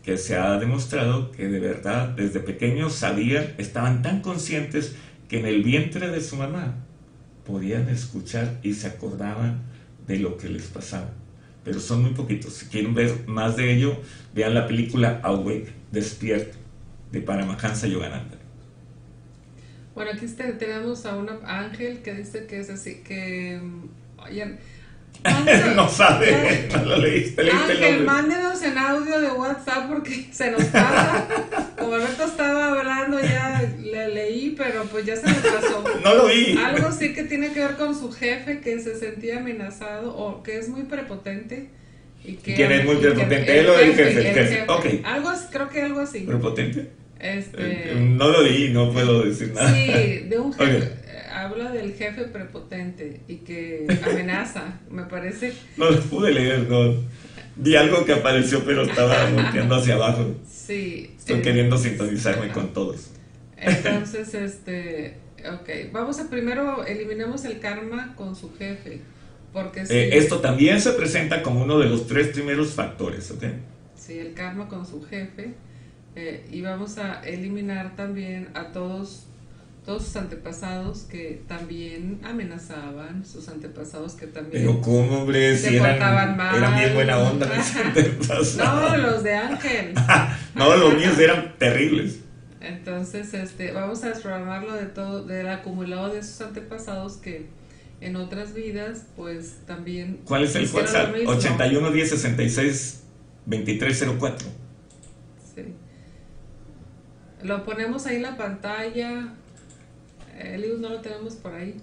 que 0.04 0.18
se 0.18 0.38
ha 0.38 0.58
demostrado 0.60 1.32
que 1.32 1.48
de 1.48 1.60
verdad 1.60 2.10
desde 2.10 2.40
pequeños 2.40 2.94
sabían, 2.94 3.54
estaban 3.58 4.02
tan 4.02 4.22
conscientes 4.22 4.96
que 5.28 5.40
en 5.40 5.46
el 5.46 5.64
vientre 5.64 6.10
de 6.10 6.22
su 6.22 6.36
mamá 6.36 6.76
podían 7.46 7.90
escuchar 7.90 8.60
y 8.64 8.74
se 8.74 8.88
acordaban 8.88 9.62
de 10.08 10.18
lo 10.18 10.38
que 10.38 10.50
les 10.50 10.68
pasaba. 10.68 11.12
Pero 11.64 11.80
son 11.80 12.02
muy 12.02 12.12
poquitos. 12.12 12.54
Si 12.54 12.66
quieren 12.68 12.94
ver 12.94 13.28
más 13.28 13.58
de 13.58 13.74
ello, 13.74 13.98
vean 14.34 14.54
la 14.54 14.68
película 14.68 15.20
Awake, 15.24 15.74
Despierto, 15.92 16.58
de 17.12 17.22
Paramahansa 17.22 17.88
Yogananda. 17.88 18.38
Bueno, 19.96 20.12
aquí 20.14 20.26
tenemos 20.58 21.06
a 21.06 21.16
un 21.18 21.30
ángel 21.46 22.02
que 22.02 22.14
dice 22.14 22.46
que 22.46 22.60
es 22.60 22.70
así, 22.70 23.02
que 23.04 23.60
no 25.76 25.90
sabe, 25.90 26.70
no 26.72 26.86
lo 26.86 26.98
leíste, 26.98 27.44
leíste 27.44 27.74
Ángel, 27.74 28.06
mándenos 28.06 28.62
en 28.64 28.78
audio 28.78 29.20
de 29.20 29.32
WhatsApp 29.32 29.90
porque 29.90 30.30
se 30.32 30.52
nos 30.52 30.64
pasa. 30.66 31.28
Como 31.78 31.96
Alberto 31.96 32.24
estaba 32.24 32.69
pero 34.58 34.84
pues 34.86 35.06
ya 35.06 35.16
se 35.16 35.28
me 35.28 35.34
pasó. 35.34 35.84
No 36.04 36.16
lo 36.16 36.28
vi. 36.28 36.58
Algo 36.58 36.92
sí 36.92 37.14
que 37.14 37.24
tiene 37.24 37.52
que 37.52 37.60
ver 37.60 37.76
con 37.76 37.98
su 37.98 38.12
jefe 38.12 38.60
que 38.62 38.80
se 38.80 38.96
sentía 38.96 39.40
amenazado 39.40 40.16
o 40.16 40.44
que 40.44 40.58
es 40.58 40.70
muy 40.70 40.84
prepotente. 40.84 41.70
Y 42.24 42.34
que, 42.34 42.56
¿Quién 42.56 42.72
es 42.72 42.86
muy 42.86 42.98
prepotente? 42.98 43.60
Él 43.60 43.68
o 43.68 43.80
el 43.80 43.94
jefe. 43.96 44.30
El 44.30 44.34
jefe. 44.36 44.66
Okay. 44.68 45.02
Algo, 45.06 45.32
creo 45.52 45.70
que 45.70 45.82
algo 45.82 46.00
así. 46.02 46.22
¿Prepotente? 46.22 46.90
Este... 47.20 47.96
No 47.96 48.30
lo 48.30 48.44
vi, 48.44 48.70
no 48.70 48.92
puedo 48.94 49.24
decir 49.24 49.54
nada. 49.54 49.74
Sí, 49.74 50.26
de 50.30 50.40
un 50.40 50.54
jefe 50.54 51.00
habla 51.40 51.72
del 51.72 51.94
jefe 51.94 52.24
prepotente 52.26 53.22
y 53.28 53.38
que 53.38 53.86
amenaza, 54.04 54.80
me 54.90 55.04
parece. 55.04 55.54
No 55.78 55.90
lo 55.90 56.00
pude 56.02 56.32
leer, 56.32 56.68
no. 56.68 56.96
Vi 57.56 57.76
algo 57.76 58.06
que 58.06 58.14
apareció, 58.14 58.64
pero 58.64 58.84
estaba 58.84 59.30
volteando 59.32 59.76
hacia 59.76 59.96
abajo. 59.96 60.36
Sí. 60.50 61.12
Estoy 61.18 61.42
queriendo 61.42 61.78
sintonizarme 61.78 62.50
con 62.50 62.74
todos. 62.74 63.12
Entonces, 63.62 64.34
este, 64.34 65.18
ok, 65.40 65.92
vamos 65.92 66.20
a 66.20 66.30
primero 66.30 66.86
eliminemos 66.86 67.46
el 67.46 67.60
karma 67.60 68.16
con 68.16 68.36
su 68.36 68.56
jefe, 68.56 69.02
porque 69.54 69.84
eh, 69.90 70.18
esto 70.18 70.40
también 70.40 70.80
se 70.82 70.92
presenta 70.92 71.42
como 71.42 71.64
uno 71.64 71.80
de 71.80 71.88
los 71.88 72.08
tres 72.08 72.30
primeros 72.30 72.74
factores, 72.74 73.32
¿ok? 73.32 73.44
Sí, 73.96 74.18
el 74.20 74.34
karma 74.34 74.68
con 74.68 74.86
su 74.86 75.04
jefe, 75.04 75.54
eh, 76.16 76.46
y 76.52 76.62
vamos 76.62 76.98
a 76.98 77.22
eliminar 77.22 77.96
también 77.96 78.50
a 78.54 78.72
todos 78.72 79.26
todos 79.86 80.04
sus 80.04 80.16
antepasados 80.18 81.00
que 81.10 81.42
también 81.48 82.20
amenazaban, 82.24 83.26
sus 83.26 83.50
antepasados 83.50 84.14
que 84.14 84.28
también 84.28 84.64
Pero 84.64 84.82
cómo, 84.82 85.22
hombre, 85.22 85.58
se 85.58 85.70
si 85.70 85.76
eran, 85.78 86.38
mal. 86.38 86.56
eran 86.56 86.78
bien 86.78 86.94
buena 86.94 87.18
onda 87.18 87.50
No, 88.58 88.98
los 88.98 89.24
de 89.24 89.34
Ángel. 89.34 89.94
no, 90.56 90.76
los 90.76 90.94
míos 90.94 91.18
eran 91.18 91.56
terribles. 91.58 92.20
Entonces, 92.62 93.34
este, 93.34 93.72
vamos 93.72 94.04
a 94.04 94.10
desprogramarlo 94.10 94.74
de 94.74 94.86
todo, 94.86 95.24
del 95.24 95.48
acumulado 95.48 96.14
de 96.14 96.22
sus 96.24 96.42
antepasados 96.42 97.14
que 97.18 97.48
en 98.02 98.16
otras 98.16 98.54
vidas, 98.54 99.06
pues 99.16 99.58
también. 99.66 100.22
¿Cuál 100.26 100.44
es 100.44 100.56
el 100.56 100.70
WhatsApp? 100.70 101.16
81 101.26 101.92
10 101.92 102.10
66 102.10 103.04
2304. 103.46 104.48
Sí. 105.56 105.62
Lo 107.44 107.64
ponemos 107.64 108.06
ahí 108.06 108.18
en 108.18 108.24
la 108.24 108.38
pantalla. 108.38 109.34
El 110.38 110.82
no 110.82 110.90
lo 110.90 111.02
tenemos 111.02 111.36
por 111.36 111.54
ahí. 111.54 111.76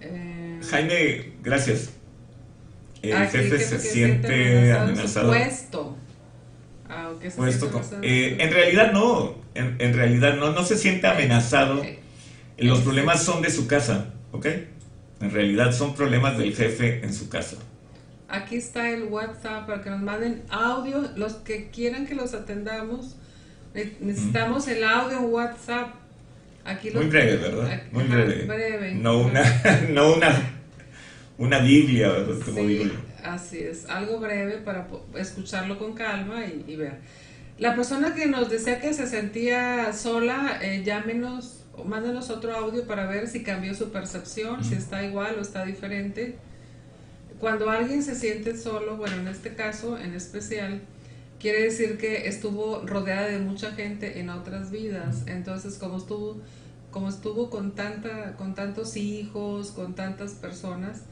Eh, 0.00 0.60
Jaime, 0.70 1.32
gracias. 1.42 1.90
El 3.02 3.14
ah, 3.14 3.26
jefe 3.26 3.58
se, 3.58 3.78
siente 3.78 4.72
amenazado. 4.72 5.28
Puesto. 5.28 5.96
Ah, 6.90 7.12
eh, 8.02 8.36
en 8.40 8.52
realidad 8.52 8.92
no, 8.92 9.36
en, 9.54 9.76
en, 9.78 9.94
realidad 9.94 10.36
no, 10.36 10.52
no 10.52 10.64
se 10.64 10.76
siente 10.76 11.06
amenazado. 11.06 11.82
Los 12.58 12.80
problemas 12.80 13.22
son 13.22 13.42
de 13.42 13.50
su 13.50 13.66
casa, 13.66 14.12
¿ok? 14.32 14.46
En 15.20 15.30
realidad 15.30 15.72
son 15.72 15.94
problemas 15.94 16.36
del 16.36 16.54
jefe 16.54 17.04
en 17.04 17.14
su 17.14 17.28
casa. 17.28 17.56
Aquí 18.28 18.56
está 18.56 18.90
el 18.90 19.04
WhatsApp 19.04 19.66
para 19.66 19.82
que 19.82 19.90
nos 19.90 20.02
manden 20.02 20.42
audio, 20.50 21.10
los 21.16 21.34
que 21.34 21.68
quieran 21.70 22.06
que 22.06 22.14
los 22.14 22.34
atendamos 22.34 23.16
Necesitamos 23.74 24.66
el 24.68 24.82
audio 24.84 25.18
en 25.18 25.24
WhatsApp. 25.26 25.94
Aquí 26.64 26.90
Muy 26.90 27.06
breve, 27.06 27.36
¿verdad? 27.36 27.82
Muy 27.92 28.04
breve. 28.04 28.94
No 28.94 29.18
una, 29.18 29.42
no 29.90 30.14
una, 30.14 30.60
una 31.38 31.58
Biblia, 31.60 32.12
como 32.44 32.66
digo 32.66 32.84
yo. 32.84 33.09
Así 33.24 33.58
es, 33.58 33.88
algo 33.88 34.18
breve 34.18 34.58
para 34.58 34.86
escucharlo 35.16 35.78
con 35.78 35.94
calma 35.94 36.44
y, 36.46 36.76
ver. 36.76 36.98
La 37.58 37.74
persona 37.74 38.14
que 38.14 38.26
nos 38.26 38.48
decía 38.48 38.80
que 38.80 38.94
se 38.94 39.06
sentía 39.06 39.92
sola, 39.92 40.58
eh, 40.62 40.82
llámenos 40.84 41.60
mándenos 41.84 42.30
otro 42.30 42.54
audio 42.54 42.86
para 42.86 43.06
ver 43.06 43.28
si 43.28 43.42
cambió 43.42 43.74
su 43.74 43.90
percepción, 43.90 44.64
si 44.64 44.74
está 44.74 45.02
igual 45.02 45.36
o 45.38 45.42
está 45.42 45.64
diferente. 45.64 46.36
Cuando 47.38 47.70
alguien 47.70 48.02
se 48.02 48.14
siente 48.14 48.56
solo, 48.56 48.96
bueno, 48.96 49.16
en 49.16 49.28
este 49.28 49.54
caso 49.54 49.98
en 49.98 50.14
especial, 50.14 50.80
quiere 51.38 51.62
decir 51.62 51.96
que 51.96 52.28
estuvo 52.28 52.86
rodeada 52.86 53.28
de 53.28 53.38
mucha 53.38 53.72
gente 53.72 54.20
en 54.20 54.28
otras 54.28 54.70
vidas. 54.70 55.22
Entonces, 55.26 55.78
como 55.78 55.96
estuvo, 55.96 56.40
como 56.90 57.08
estuvo 57.08 57.48
con 57.48 57.74
tanta, 57.74 58.36
con 58.36 58.54
tantos 58.54 58.96
hijos, 58.96 59.70
con 59.70 59.94
tantas 59.94 60.32
personas, 60.32 61.02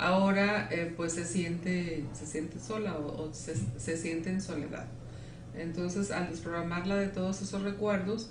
ahora 0.00 0.68
eh, 0.70 0.92
pues 0.96 1.12
se 1.12 1.24
siente, 1.24 2.04
se 2.12 2.26
siente 2.26 2.58
sola 2.58 2.96
o, 2.96 3.30
se, 3.32 3.54
se, 3.78 3.96
siente 3.96 4.30
en 4.30 4.40
soledad. 4.40 4.86
Entonces 5.54 6.10
al 6.10 6.30
desprogramarla 6.30 6.96
de 6.96 7.08
todos 7.08 7.42
esos 7.42 7.62
recuerdos, 7.62 8.30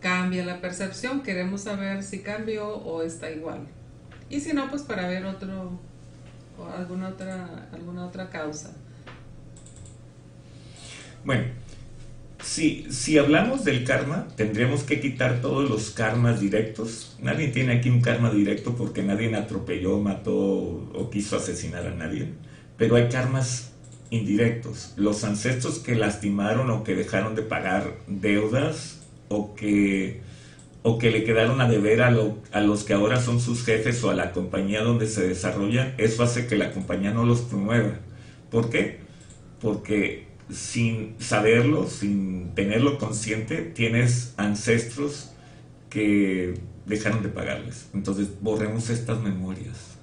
cambia 0.00 0.44
la 0.44 0.60
percepción, 0.60 1.22
queremos 1.22 1.62
saber 1.62 2.02
si 2.02 2.20
cambió 2.20 2.76
o 2.76 3.02
está 3.02 3.30
igual. 3.30 3.66
Y 4.28 4.40
si 4.40 4.52
no, 4.52 4.68
pues 4.68 4.82
para 4.82 5.08
ver 5.08 5.24
otro, 5.24 5.78
o 6.58 6.66
alguna 6.66 7.08
otra, 7.08 7.68
alguna 7.72 8.04
otra 8.06 8.28
causa. 8.28 8.72
Bueno, 11.24 11.46
si, 12.58 13.18
hablamos 13.18 13.64
del 13.64 13.84
karma, 13.84 14.26
tendríamos 14.36 14.82
que 14.82 15.00
quitar 15.00 15.40
todos 15.40 15.68
los 15.68 15.90
karmas 15.90 16.40
directos. 16.40 17.16
Nadie 17.20 17.48
tiene 17.48 17.74
aquí 17.74 17.88
un 17.88 18.00
karma 18.00 18.30
directo 18.30 18.74
porque 18.74 19.02
nadie 19.02 19.34
atropelló, 19.34 19.98
mató 19.98 20.34
o 20.36 21.10
quiso 21.10 21.36
asesinar 21.36 21.86
a 21.86 21.94
nadie. 21.94 22.32
Pero 22.76 22.96
hay 22.96 23.08
karmas 23.08 23.72
indirectos. 24.10 24.94
Los 24.96 25.24
ancestros 25.24 25.78
que 25.78 25.94
lastimaron 25.94 26.70
o 26.70 26.84
que 26.84 26.94
dejaron 26.94 27.34
de 27.34 27.42
pagar 27.42 27.94
deudas 28.06 29.00
o 29.28 29.54
que, 29.54 30.20
o 30.82 30.98
que 30.98 31.10
le 31.10 31.24
quedaron 31.24 31.60
a 31.60 31.68
deber 31.68 32.02
a, 32.02 32.08
a 32.52 32.60
los 32.60 32.84
que 32.84 32.94
ahora 32.94 33.20
son 33.20 33.40
sus 33.40 33.64
jefes 33.64 34.02
o 34.04 34.10
a 34.10 34.14
la 34.14 34.32
compañía 34.32 34.82
donde 34.82 35.06
se 35.06 35.26
desarrollan, 35.26 35.94
eso 35.98 36.22
hace 36.22 36.46
que 36.46 36.56
la 36.56 36.72
compañía 36.72 37.12
no 37.12 37.24
los 37.24 37.42
promueva. 37.42 38.00
¿Por 38.50 38.70
qué? 38.70 39.00
Porque 39.60 40.27
sin 40.50 41.14
saberlo, 41.18 41.88
sin 41.88 42.54
tenerlo 42.54 42.98
consciente, 42.98 43.56
tienes 43.62 44.34
ancestros 44.36 45.32
que 45.90 46.54
dejaron 46.86 47.22
de 47.22 47.28
pagarles. 47.28 47.88
Entonces 47.94 48.28
borremos 48.40 48.90
estas 48.90 49.20
memorias 49.20 49.98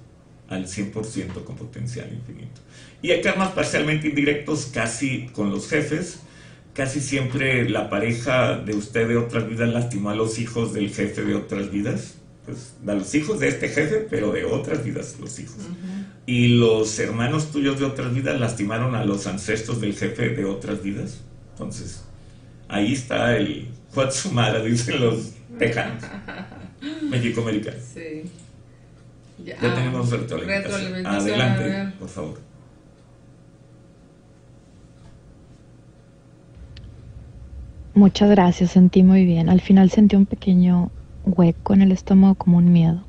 al 0.48 0.66
100% 0.66 1.44
con 1.44 1.56
potencial 1.56 2.12
infinito. 2.12 2.60
Y 3.02 3.10
hay 3.10 3.20
karmas 3.20 3.50
parcialmente 3.50 4.08
indirectos 4.08 4.70
casi 4.72 5.26
con 5.28 5.50
los 5.50 5.68
jefes. 5.68 6.20
Casi 6.74 7.00
siempre 7.00 7.68
la 7.68 7.88
pareja 7.88 8.58
de 8.58 8.74
usted 8.74 9.08
de 9.08 9.16
otras 9.16 9.48
vidas 9.48 9.70
lastimó 9.70 10.10
a 10.10 10.14
los 10.14 10.38
hijos 10.38 10.72
del 10.72 10.90
jefe 10.90 11.22
de 11.22 11.34
otras 11.34 11.70
vidas. 11.70 12.16
Pues 12.46 12.74
a 12.86 12.94
los 12.94 13.14
hijos 13.14 13.40
de 13.40 13.48
este 13.48 13.68
jefe, 13.68 14.06
pero 14.08 14.32
de 14.32 14.44
otras 14.44 14.84
vidas 14.84 15.16
los 15.20 15.38
hijos 15.38 15.56
y 16.26 16.48
los 16.48 16.98
hermanos 16.98 17.52
tuyos 17.52 17.78
de 17.78 17.86
otras 17.86 18.12
vidas 18.12 18.38
lastimaron 18.38 18.96
a 18.96 19.04
los 19.04 19.26
ancestros 19.28 19.80
del 19.80 19.94
jefe 19.94 20.30
de 20.30 20.44
otras 20.44 20.82
vidas. 20.82 21.20
Entonces, 21.52 22.04
ahí 22.68 22.92
está 22.92 23.36
el 23.36 23.68
Huatsumara, 23.94 24.60
dicen 24.64 25.00
los 25.00 25.32
tejanos. 25.56 26.02
México 27.08 27.42
Americano. 27.42 27.76
Sí. 27.94 28.24
Ya, 29.44 29.58
tenemos 29.58 30.10
retroalimentación. 30.10 31.06
Adelante, 31.06 31.96
por 31.98 32.08
favor. 32.08 32.40
Muchas 37.94 38.28
gracias, 38.30 38.72
sentí 38.72 39.02
muy 39.02 39.24
bien. 39.24 39.48
Al 39.48 39.60
final 39.60 39.90
sentí 39.90 40.16
un 40.16 40.26
pequeño 40.26 40.90
hueco 41.26 41.74
en 41.74 41.82
el 41.82 41.92
estómago 41.92 42.34
como 42.36 42.58
un 42.58 42.72
miedo. 42.72 43.04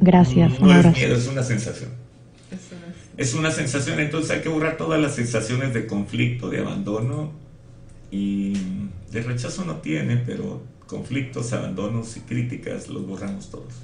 Gracias. 0.00 0.60
No, 0.60 0.78
es 0.78 0.92
miedo, 0.92 1.16
es 1.16 1.28
una 1.28 1.42
sensación 1.42 2.02
es 3.16 3.34
una 3.34 3.50
sensación, 3.50 4.00
entonces 4.00 4.30
hay 4.30 4.40
que 4.40 4.48
borrar 4.48 4.76
todas 4.76 5.00
las 5.00 5.14
sensaciones 5.14 5.74
de 5.74 5.86
conflicto, 5.86 6.48
de 6.48 6.60
abandono 6.60 7.32
y 8.10 8.54
de 9.10 9.22
rechazo 9.22 9.64
no 9.64 9.76
tiene, 9.76 10.16
pero 10.16 10.62
conflictos, 10.86 11.52
abandonos 11.52 12.16
y 12.16 12.20
críticas 12.20 12.88
los 12.88 13.06
borramos 13.06 13.50
todos. 13.50 13.74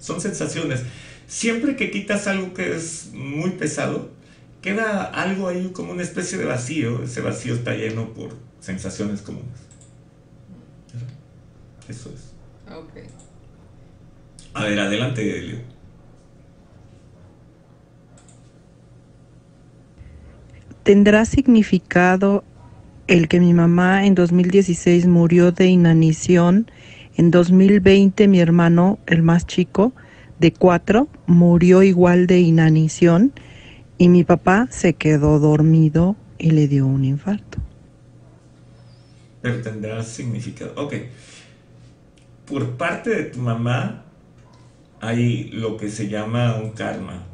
Son 0.00 0.20
sensaciones. 0.20 0.82
Siempre 1.26 1.76
que 1.76 1.90
quitas 1.90 2.26
algo 2.26 2.52
que 2.52 2.76
es 2.76 3.10
muy 3.14 3.50
pesado, 3.52 4.10
queda 4.60 5.04
algo 5.04 5.48
ahí 5.48 5.70
como 5.72 5.92
una 5.92 6.02
especie 6.02 6.36
de 6.36 6.44
vacío. 6.44 7.02
Ese 7.02 7.20
vacío 7.20 7.54
está 7.54 7.74
lleno 7.74 8.12
por 8.12 8.36
sensaciones 8.60 9.22
comunes. 9.22 9.48
Eso 11.88 12.10
es. 12.14 12.33
A 14.54 14.64
ver, 14.64 14.78
adelante, 14.78 15.38
Elio. 15.38 15.58
¿Tendrá 20.84 21.24
significado 21.24 22.44
el 23.06 23.28
que 23.28 23.40
mi 23.40 23.54
mamá 23.54 24.06
en 24.06 24.14
2016 24.14 25.06
murió 25.06 25.50
de 25.50 25.66
inanición? 25.66 26.70
En 27.16 27.30
2020 27.30 28.28
mi 28.28 28.40
hermano, 28.40 28.98
el 29.06 29.22
más 29.22 29.46
chico, 29.46 29.92
de 30.38 30.52
cuatro, 30.52 31.08
murió 31.26 31.82
igual 31.82 32.26
de 32.26 32.40
inanición 32.40 33.32
y 33.98 34.08
mi 34.08 34.24
papá 34.24 34.66
se 34.70 34.94
quedó 34.94 35.38
dormido 35.38 36.16
y 36.38 36.50
le 36.50 36.68
dio 36.68 36.86
un 36.86 37.04
infarto. 37.04 37.58
Pero 39.40 39.62
tendrá 39.62 40.02
significado. 40.02 40.74
Ok. 40.76 40.94
Por 42.46 42.76
parte 42.76 43.10
de 43.10 43.24
tu 43.24 43.40
mamá 43.40 44.04
hay 45.00 45.50
lo 45.50 45.76
que 45.76 45.90
se 45.90 46.08
llama 46.08 46.56
un 46.56 46.70
karma. 46.70 47.26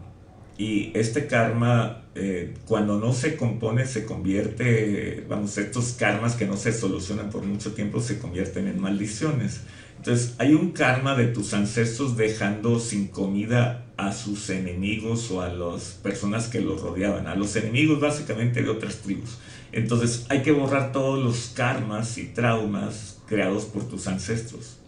Y 0.58 0.92
este 0.94 1.26
karma 1.26 2.00
eh, 2.16 2.54
cuando 2.66 2.98
no 2.98 3.12
se 3.12 3.36
compone 3.36 3.86
se 3.86 4.04
convierte, 4.04 5.24
vamos, 5.28 5.56
estos 5.58 5.92
karmas 5.92 6.34
que 6.34 6.46
no 6.46 6.56
se 6.56 6.72
solucionan 6.72 7.30
por 7.30 7.44
mucho 7.44 7.72
tiempo 7.72 8.00
se 8.00 8.18
convierten 8.18 8.66
en 8.66 8.80
maldiciones. 8.80 9.60
Entonces 9.96 10.34
hay 10.38 10.54
un 10.54 10.72
karma 10.72 11.14
de 11.14 11.28
tus 11.28 11.54
ancestros 11.54 12.16
dejando 12.16 12.80
sin 12.80 13.08
comida 13.08 13.86
a 13.96 14.12
sus 14.12 14.50
enemigos 14.50 15.30
o 15.30 15.42
a 15.42 15.48
las 15.48 15.98
personas 16.02 16.48
que 16.48 16.60
los 16.60 16.80
rodeaban, 16.80 17.26
a 17.26 17.36
los 17.36 17.54
enemigos 17.54 18.00
básicamente 18.00 18.62
de 18.62 18.70
otras 18.70 18.96
tribus. 18.96 19.38
Entonces 19.72 20.26
hay 20.30 20.42
que 20.42 20.52
borrar 20.52 20.90
todos 20.90 21.22
los 21.22 21.52
karmas 21.54 22.18
y 22.18 22.24
traumas 22.24 23.20
creados 23.28 23.66
por 23.66 23.88
tus 23.88 24.08
ancestros. 24.08 24.79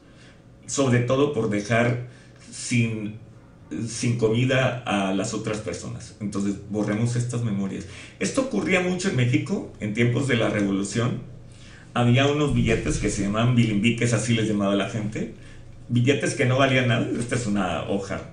Sobre 0.73 1.01
todo 1.01 1.35
por 1.35 1.51
dejar 1.51 2.07
sin 2.51 3.21
sin 3.89 4.19
comida 4.19 4.83
a 4.87 5.15
las 5.15 5.35
otras 5.35 5.59
personas. 5.59 6.17
Entonces 6.21 6.57
borremos 6.71 7.17
estas 7.17 7.43
memorias. 7.43 7.87
Esto 8.21 8.43
ocurría 8.43 8.81
mucho 8.81 9.09
en 9.09 9.17
México 9.17 9.73
en 9.81 9.95
tiempos 9.95 10.29
de 10.29 10.37
la 10.37 10.49
revolución. 10.49 11.21
Había 11.95 12.27
unos 12.27 12.55
billetes 12.55 12.99
que 12.99 13.11
se 13.11 13.23
llamaban 13.23 13.55
bilimbiques, 13.55 14.13
así 14.13 14.35
les 14.35 14.49
llamaba 14.49 14.75
la 14.75 14.89
gente. 14.89 15.35
Billetes 15.89 16.35
que 16.35 16.47
no 16.47 16.59
valían 16.59 16.89
nada. 16.89 17.07
Esta 17.19 17.37
es 17.37 17.47
una 17.47 17.85
hoja, 17.85 18.31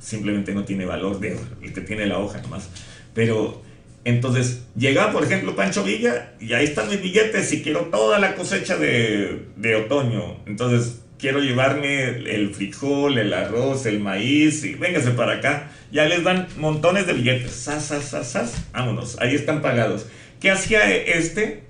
simplemente 0.00 0.54
no 0.54 0.64
tiene 0.64 0.86
valor 0.86 1.20
de 1.20 1.38
el 1.62 1.72
que 1.72 1.80
tiene 1.80 2.06
la 2.06 2.18
hoja 2.18 2.40
nomás. 2.42 2.68
Pero 3.14 3.62
entonces 4.04 4.62
llegaba, 4.76 5.12
por 5.12 5.24
ejemplo, 5.24 5.54
Pancho 5.56 5.84
Villa 5.84 6.34
y 6.40 6.52
ahí 6.52 6.64
están 6.64 6.88
mis 6.88 7.02
billetes 7.02 7.52
y 7.52 7.62
quiero 7.62 7.86
toda 7.86 8.18
la 8.18 8.34
cosecha 8.34 8.76
de, 8.76 9.46
de 9.56 9.76
otoño. 9.76 10.38
Entonces 10.46 11.00
quiero 11.18 11.40
llevarme 11.40 12.04
el 12.04 12.54
frijol, 12.54 13.18
el 13.18 13.32
arroz, 13.32 13.86
el 13.86 14.00
maíz, 14.00 14.64
y 14.64 14.74
véngase 14.74 15.12
para 15.12 15.34
acá. 15.34 15.70
Ya 15.92 16.06
les 16.06 16.24
dan 16.24 16.48
montones 16.58 17.06
de 17.06 17.14
billetes. 17.14 17.52
Sas, 17.52 17.86
sas, 17.86 18.04
sas, 18.04 18.28
sas. 18.28 18.64
Vámonos, 18.72 19.18
ahí 19.20 19.34
están 19.34 19.62
pagados. 19.62 20.06
¿Qué 20.40 20.50
hacía 20.50 20.94
este? 20.94 21.64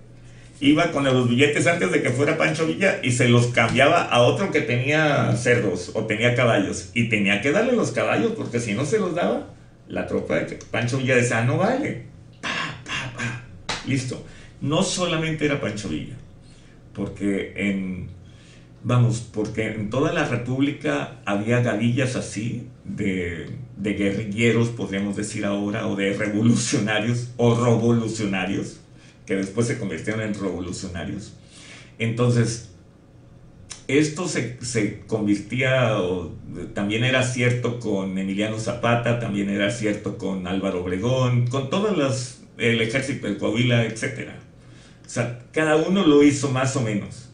Iba 0.60 0.90
con 0.90 1.04
los 1.04 1.28
billetes 1.28 1.66
antes 1.66 1.92
de 1.92 2.02
que 2.02 2.10
fuera 2.10 2.38
Pancho 2.38 2.66
Villa 2.66 3.00
y 3.02 3.12
se 3.12 3.28
los 3.28 3.48
cambiaba 3.48 4.02
a 4.04 4.22
otro 4.22 4.50
que 4.50 4.62
tenía 4.62 5.36
cerdos 5.36 5.90
o 5.94 6.06
tenía 6.06 6.34
caballos. 6.34 6.90
Y 6.94 7.08
tenía 7.08 7.42
que 7.42 7.52
darle 7.52 7.72
los 7.72 7.92
caballos 7.92 8.32
porque 8.36 8.58
si 8.58 8.72
no 8.72 8.86
se 8.86 8.98
los 8.98 9.14
daba, 9.14 9.48
la 9.86 10.06
tropa 10.06 10.36
de 10.36 10.58
Pancho 10.70 10.98
Villa 10.98 11.14
decía, 11.14 11.38
ah, 11.38 11.44
no 11.44 11.58
vale. 11.58 12.04
Pa, 12.40 12.80
pa, 12.84 13.12
pa. 13.16 13.44
Listo. 13.86 14.24
No 14.60 14.82
solamente 14.82 15.44
era 15.44 15.60
Pancho 15.60 15.90
Villa, 15.90 16.14
porque 16.94 17.52
en 17.56 18.08
Vamos, 18.88 19.18
porque 19.18 19.66
en 19.66 19.90
toda 19.90 20.12
la 20.12 20.28
República 20.28 21.16
había 21.24 21.60
galillas 21.60 22.14
así, 22.14 22.68
de, 22.84 23.48
guerrilleros, 23.76 24.68
podríamos 24.68 25.16
decir 25.16 25.44
ahora, 25.44 25.88
o 25.88 25.96
de 25.96 26.12
revolucionarios, 26.12 27.30
o 27.36 27.56
revolucionarios, 27.56 28.78
que 29.26 29.34
después 29.34 29.66
se 29.66 29.80
convirtieron 29.80 30.22
en 30.22 30.34
revolucionarios. 30.34 31.34
Entonces, 31.98 32.76
esto 33.88 34.28
se, 34.28 34.64
se 34.64 35.00
convirtía, 35.00 35.96
también 36.72 37.02
era 37.02 37.24
cierto 37.24 37.80
con 37.80 38.16
Emiliano 38.16 38.60
Zapata, 38.60 39.18
también 39.18 39.48
era 39.48 39.72
cierto 39.72 40.16
con 40.16 40.46
Álvaro 40.46 40.84
Obregón, 40.84 41.48
con 41.48 41.70
todas 41.70 41.98
las, 41.98 42.42
el 42.56 42.80
ejército 42.80 43.26
de 43.26 43.36
Coahuila, 43.36 43.84
etc. 43.84 44.28
O 45.04 45.08
sea, 45.08 45.40
cada 45.50 45.74
uno 45.74 46.06
lo 46.06 46.22
hizo 46.22 46.52
más 46.52 46.76
o 46.76 46.82
menos 46.82 47.25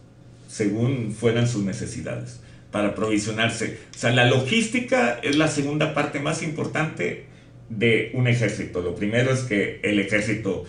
según 0.52 1.12
fueran 1.12 1.48
sus 1.48 1.64
necesidades, 1.64 2.40
para 2.70 2.88
aprovisionarse. 2.88 3.78
O 3.96 3.98
sea, 3.98 4.12
la 4.12 4.26
logística 4.26 5.18
es 5.22 5.36
la 5.36 5.48
segunda 5.48 5.94
parte 5.94 6.20
más 6.20 6.42
importante 6.42 7.24
de 7.70 8.10
un 8.12 8.28
ejército. 8.28 8.82
Lo 8.82 8.94
primero 8.94 9.32
es 9.32 9.40
que 9.40 9.80
el 9.82 9.98
ejército 9.98 10.66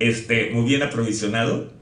esté 0.00 0.50
muy 0.50 0.64
bien 0.64 0.82
aprovisionado 0.82 1.72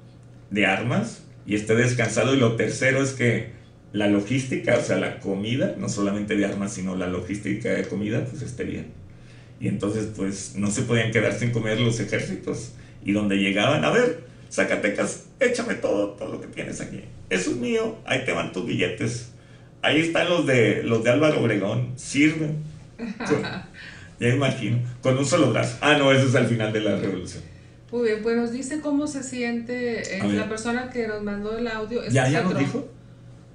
de 0.50 0.66
armas 0.66 1.24
y 1.46 1.54
esté 1.54 1.74
descansado. 1.74 2.34
Y 2.34 2.37
lo 2.38 2.56
tercero 2.56 3.02
es 3.02 3.12
que 3.12 3.52
la 3.92 4.08
logística, 4.08 4.76
o 4.76 4.82
sea, 4.82 4.98
la 4.98 5.18
comida, 5.18 5.74
no 5.78 5.88
solamente 5.88 6.37
de 6.37 6.44
armas, 6.44 6.74
sino 6.74 6.96
la 6.96 7.06
logística 7.06 7.70
de 7.70 7.84
comida, 7.84 8.26
pues 8.26 8.42
esté 8.42 8.64
bien. 8.64 8.88
Y 9.58 9.68
entonces 9.68 10.08
pues 10.14 10.52
no 10.54 10.70
se 10.70 10.82
podían 10.82 11.12
quedar 11.12 11.32
sin 11.32 11.50
comer 11.50 11.80
los 11.80 11.98
ejércitos. 11.98 12.74
Y 13.02 13.12
donde 13.12 13.37
llegaban, 13.37 13.87
a 13.87 13.90
ver, 13.90 14.24
Zacatecas, 14.50 15.27
échame 15.40 15.74
todo, 15.74 16.11
todo 16.11 16.35
lo 16.35 16.40
que 16.40 16.48
tienes 16.48 16.81
aquí. 16.81 17.03
Eso 17.31 17.51
es 17.51 17.57
mío, 17.57 17.96
ahí 18.05 18.24
te 18.24 18.33
van 18.33 18.53
tus 18.53 18.66
billetes. 18.66 19.33
Ahí 19.83 20.01
están 20.01 20.29
los 20.29 20.46
de, 20.46 20.83
los 20.83 21.05
de 21.05 21.11
Álvaro 21.11 21.40
Obregón, 21.40 21.92
sirven. 21.96 22.62
ya 24.20 24.29
imagino, 24.29 24.79
con 25.03 25.16
un 25.16 25.24
solo 25.24 25.53
brazo. 25.53 25.79
Ah, 25.81 25.96
no, 25.96 26.11
eso 26.12 26.27
es 26.27 26.35
al 26.35 26.46
final 26.46 26.72
de 26.72 26.81
la 26.81 26.96
revolución. 26.96 27.42
Muy 27.90 28.09
bien, 28.09 28.22
pues 28.22 28.37
nos 28.37 28.53
dice 28.53 28.81
cómo 28.81 29.07
se 29.07 29.22
siente 29.22 30.18
eh, 30.18 30.33
la 30.33 30.48
persona 30.48 30.90
que 30.90 31.07
nos 31.07 31.22
mandó 31.22 31.57
el 31.57 31.66
audio. 31.68 32.07
¿Ya, 32.09 32.29
ya 32.29 32.42
nos 32.42 32.59
dijo? 32.59 32.88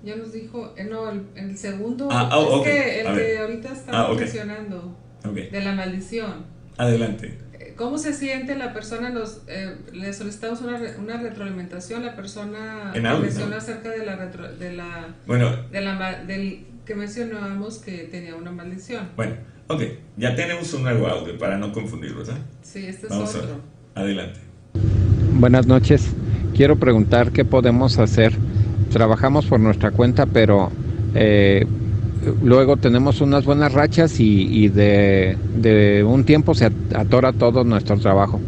Ya 0.03 0.15
nos 0.15 0.33
dijo, 0.33 0.73
eh, 0.75 0.85
no, 0.85 1.11
el, 1.11 1.23
el 1.35 1.57
segundo, 1.57 2.09
ah, 2.11 2.29
ah 2.31 2.57
es 2.57 2.63
que 2.63 3.01
el 3.01 3.15
que 3.15 3.37
ahorita 3.37 3.71
está 3.71 3.91
ah, 3.93 4.13
mencionando, 4.13 4.97
de 5.23 5.61
la 5.61 5.73
maldición. 5.73 6.45
Adelante. 6.77 7.42
¿Cómo 7.75 7.97
se 7.97 8.13
siente 8.13 8.55
la 8.55 8.73
persona? 8.73 9.09
Nos, 9.09 9.41
eh, 9.47 9.75
le 9.91 10.13
solicitamos 10.13 10.61
una, 10.61 10.79
una 10.99 11.17
retroalimentación. 11.17 12.05
La 12.05 12.15
persona 12.15 12.91
en 12.93 13.03
menciona 13.03 13.57
acerca 13.57 13.89
de 13.89 14.05
la, 14.05 14.15
de 14.17 14.73
la, 14.73 15.15
bueno, 15.25 15.51
de 15.71 15.81
la 15.81 16.23
del 16.23 16.65
que 16.85 16.95
mencionábamos 16.95 17.79
que 17.79 18.09
tenía 18.11 18.35
una 18.35 18.51
maldición. 18.51 19.09
Bueno, 19.15 19.35
ok, 19.67 19.81
ya 20.17 20.35
tenemos 20.35 20.73
un 20.73 20.83
nuevo 20.83 21.07
audio 21.07 21.37
para 21.37 21.57
no 21.57 21.71
confundir, 21.71 22.13
¿verdad? 22.13 22.37
Sí, 22.61 22.85
este 22.85 23.07
es 23.07 23.13
otro. 23.13 23.61
Adelante. 23.95 24.39
Buenas 25.33 25.67
noches. 25.67 26.11
Quiero 26.55 26.77
preguntar 26.77 27.31
qué 27.31 27.45
podemos 27.45 27.97
hacer 27.99 28.33
trabajamos 28.93 29.47
por 29.47 29.59
nuestra 29.59 29.91
cuenta, 29.91 30.25
pero 30.27 30.71
eh, 31.15 31.65
luego 32.41 32.77
tenemos 32.77 33.21
unas 33.21 33.45
buenas 33.45 33.71
rachas 33.73 34.19
y, 34.19 34.67
de, 34.69 36.03
un 36.05 36.23
tiempo 36.23 36.53
se 36.53 36.65
atora 36.95 37.33
todo 37.33 37.63
nuestro 37.63 37.97
trabajo. 37.97 38.39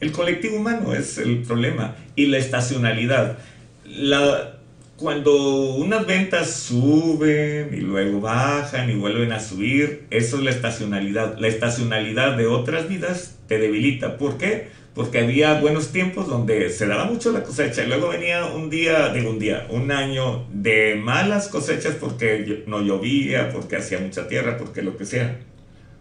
El 0.00 0.12
colectivo 0.12 0.56
humano 0.56 0.94
es 0.94 1.18
el 1.18 1.42
problema 1.42 1.94
y 2.16 2.26
la 2.26 2.38
estacionalidad. 2.38 3.36
La, 3.84 4.54
cuando 4.96 5.74
unas 5.74 6.06
ventas 6.06 6.54
suben 6.54 7.70
y 7.72 7.80
luego 7.80 8.20
bajan 8.20 8.88
y 8.90 8.94
vuelven 8.94 9.32
a 9.32 9.40
subir, 9.40 10.04
eso 10.10 10.38
es 10.38 10.42
la 10.42 10.50
estacionalidad. 10.50 11.38
La 11.38 11.48
estacionalidad 11.48 12.36
de 12.36 12.46
otras 12.46 12.88
vidas 12.88 13.38
te 13.46 13.58
debilita. 13.58 14.16
¿Por 14.16 14.38
qué? 14.38 14.68
Porque 14.94 15.20
había 15.20 15.60
buenos 15.60 15.92
tiempos 15.92 16.26
donde 16.26 16.70
se 16.70 16.86
daba 16.86 17.04
mucho 17.04 17.30
la 17.32 17.42
cosecha 17.42 17.84
y 17.84 17.86
luego 17.86 18.08
venía 18.08 18.46
un 18.46 18.70
día, 18.70 19.12
digo 19.12 19.30
un 19.30 19.38
día, 19.38 19.66
un 19.70 19.92
año 19.92 20.46
de 20.52 20.96
malas 20.96 21.48
cosechas 21.48 21.94
porque 21.94 22.64
no 22.66 22.80
llovía, 22.82 23.50
porque 23.52 23.76
hacía 23.76 24.00
mucha 24.00 24.26
tierra, 24.26 24.56
porque 24.58 24.82
lo 24.82 24.96
que 24.96 25.06
sea, 25.06 25.38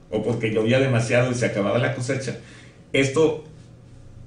o 0.10 0.24
porque 0.24 0.52
llovía 0.52 0.80
demasiado 0.80 1.32
y 1.32 1.36
se 1.36 1.46
acababa 1.46 1.78
la 1.78 1.94
cosecha. 1.94 2.40
Esto 2.92 3.44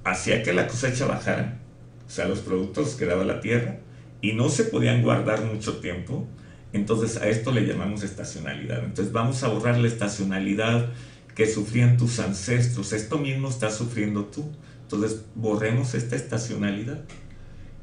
hacía 0.05 0.43
que 0.45 0.53
la 0.53 0.69
cosecha 0.69 1.07
bajara, 1.07 1.59
o 2.07 2.11
sea, 2.11 2.29
los 2.29 2.41
productos 2.41 2.95
que 2.95 3.07
daba 3.07 3.25
la 3.25 3.41
tierra 3.41 3.79
y 4.21 4.35
no 4.35 4.49
se 4.49 4.65
podían 4.65 5.03
guardar 5.03 5.43
mucho 5.45 5.79
tiempo. 5.79 6.27
Entonces 6.73 7.21
a 7.21 7.29
esto 7.29 7.51
le 7.53 7.67
llamamos 7.67 8.03
estacionalidad. 8.05 8.85
Entonces 8.85 9.13
vamos 9.13 9.43
a 9.43 9.49
borrar 9.49 9.77
la 9.79 9.89
estacionalidad 9.89 10.87
que 11.35 11.47
sufrían 11.47 11.97
tus 11.97 12.19
ancestros. 12.19 12.93
Esto 12.93 13.19
mismo 13.19 13.49
estás 13.49 13.77
sufriendo 13.77 14.25
tú. 14.27 14.51
Entonces 14.83 15.25
borremos 15.35 15.95
esta 15.95 16.17
estacionalidad. 16.17 17.05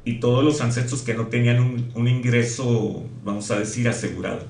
Y 0.04 0.20
todos 0.20 0.44
los 0.44 0.60
ancestros 0.60 1.02
que 1.02 1.14
no 1.14 1.26
tenían 1.26 1.90
un, 1.94 2.08
ingreso, 2.08 3.04
vamos 3.22 3.50
a 3.50 3.58
decir, 3.58 3.88
asegurado, 3.88 4.46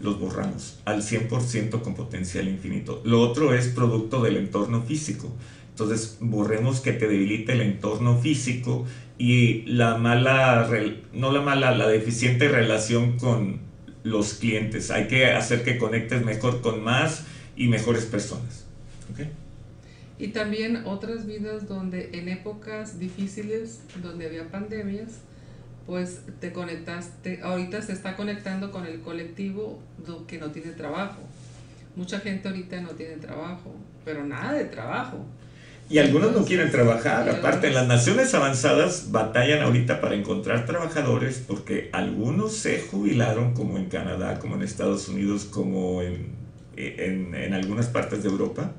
los 0.00 0.18
borramos 0.18 0.80
al 0.86 1.02
100% 1.02 1.82
con 1.82 1.94
potencial 1.94 2.48
infinito. 2.48 3.02
Lo 3.04 3.20
otro 3.20 3.54
es 3.54 3.68
producto 3.68 4.22
del 4.22 4.36
entorno 4.36 4.82
físico. 4.82 5.30
Entonces 5.70 6.18
borremos 6.20 6.80
que 6.80 6.92
te 6.92 7.08
debilite 7.08 7.52
el 7.52 7.60
entorno 7.60 8.18
físico 8.18 8.86
y 9.18 9.62
la 9.62 9.98
mala, 9.98 10.68
no 11.12 11.32
la 11.32 11.42
mala, 11.42 11.74
la 11.76 11.88
deficiente 11.88 12.48
relación 12.48 13.18
con 13.18 13.60
los 14.04 14.34
clientes. 14.34 14.90
Hay 14.90 15.08
que 15.08 15.26
hacer 15.26 15.64
que 15.64 15.78
conectes 15.78 16.24
mejor 16.24 16.60
con 16.60 16.82
más 16.82 17.24
y 17.56 17.68
mejores 17.68 18.04
personas. 18.04 18.64
Y 20.18 20.28
también 20.28 20.82
otras 20.86 21.26
vidas 21.26 21.68
donde 21.68 22.10
en 22.12 22.28
épocas 22.28 22.98
difíciles, 22.98 23.80
donde 24.02 24.26
había 24.26 24.48
pandemias, 24.48 25.20
pues 25.86 26.20
te 26.40 26.52
conectaste, 26.52 27.40
ahorita 27.42 27.82
se 27.82 27.92
está 27.92 28.16
conectando 28.16 28.70
con 28.70 28.86
el 28.86 29.00
colectivo 29.00 29.80
que 30.26 30.38
no 30.38 30.50
tiene 30.50 30.72
trabajo. 30.72 31.20
Mucha 31.96 32.20
gente 32.20 32.48
ahorita 32.48 32.80
no 32.80 32.90
tiene 32.90 33.16
trabajo, 33.16 33.74
pero 34.04 34.24
nada 34.24 34.52
de 34.52 34.64
trabajo. 34.64 35.24
Y 35.90 35.98
algunos 35.98 36.32
no 36.32 36.44
quieren 36.44 36.70
trabajar. 36.70 37.28
Aparte, 37.28 37.68
en 37.68 37.74
las 37.74 37.86
naciones 37.86 38.32
avanzadas 38.32 39.12
batallan 39.12 39.62
ahorita 39.62 40.00
para 40.00 40.14
encontrar 40.14 40.64
trabajadores 40.64 41.44
porque 41.46 41.90
algunos 41.92 42.54
se 42.54 42.80
jubilaron, 42.80 43.52
como 43.52 43.76
en 43.76 43.86
Canadá, 43.86 44.38
como 44.38 44.56
en 44.56 44.62
Estados 44.62 45.08
Unidos, 45.08 45.44
como 45.44 46.00
en 46.00 46.43
en, 46.76 47.34
en 47.34 47.54
algunas 47.54 47.86
partes 47.86 48.22
de 48.22 48.28
Europa. 48.28 48.72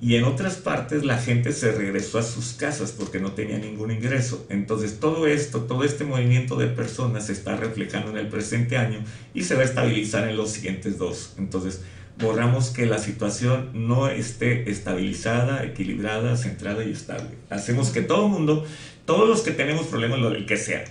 Y 0.00 0.16
en 0.16 0.24
otras 0.24 0.56
partes 0.56 1.04
la 1.04 1.18
gente 1.18 1.52
se 1.52 1.72
regresó 1.72 2.18
a 2.18 2.22
sus 2.22 2.52
casas 2.52 2.92
porque 2.92 3.20
no 3.20 3.32
tenía 3.32 3.58
ningún 3.58 3.90
ingreso. 3.90 4.44
Entonces 4.50 5.00
todo 5.00 5.26
esto, 5.26 5.60
todo 5.62 5.84
este 5.84 6.04
movimiento 6.04 6.56
de 6.56 6.66
personas 6.66 7.26
se 7.26 7.32
está 7.32 7.56
reflejando 7.56 8.10
en 8.10 8.18
el 8.18 8.28
presente 8.28 8.76
año 8.76 8.98
y 9.32 9.44
se 9.44 9.54
va 9.54 9.62
a 9.62 9.64
estabilizar 9.64 10.28
en 10.28 10.36
los 10.36 10.50
siguientes 10.50 10.98
dos. 10.98 11.34
Entonces 11.38 11.80
borramos 12.18 12.70
que 12.70 12.86
la 12.86 12.98
situación 12.98 13.70
no 13.72 14.08
esté 14.08 14.70
estabilizada, 14.70 15.64
equilibrada, 15.64 16.36
centrada 16.36 16.84
y 16.84 16.92
estable. 16.92 17.30
Hacemos 17.50 17.90
que 17.90 18.02
todo 18.02 18.26
el 18.26 18.32
mundo, 18.32 18.66
todos 19.06 19.28
los 19.28 19.40
que 19.40 19.52
tenemos 19.52 19.86
problemas, 19.86 20.18
lo 20.18 20.30
del 20.30 20.46
que 20.46 20.56
sea, 20.56 20.84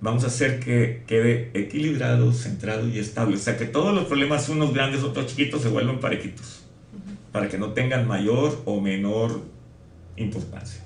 vamos 0.00 0.24
a 0.24 0.28
hacer 0.28 0.60
que 0.60 1.02
quede 1.06 1.50
equilibrado, 1.54 2.32
centrado 2.32 2.88
y 2.88 2.98
estable. 2.98 3.36
O 3.36 3.38
sea, 3.38 3.56
que 3.56 3.66
todos 3.66 3.94
los 3.94 4.04
problemas, 4.04 4.48
unos 4.48 4.72
grandes, 4.72 5.02
otros 5.02 5.26
chiquitos, 5.26 5.62
se 5.62 5.68
vuelvan 5.68 6.00
parejitos, 6.00 6.64
para 7.32 7.48
que 7.48 7.58
no 7.58 7.72
tengan 7.72 8.06
mayor 8.06 8.62
o 8.64 8.80
menor 8.80 9.42
importancia. 10.16 10.82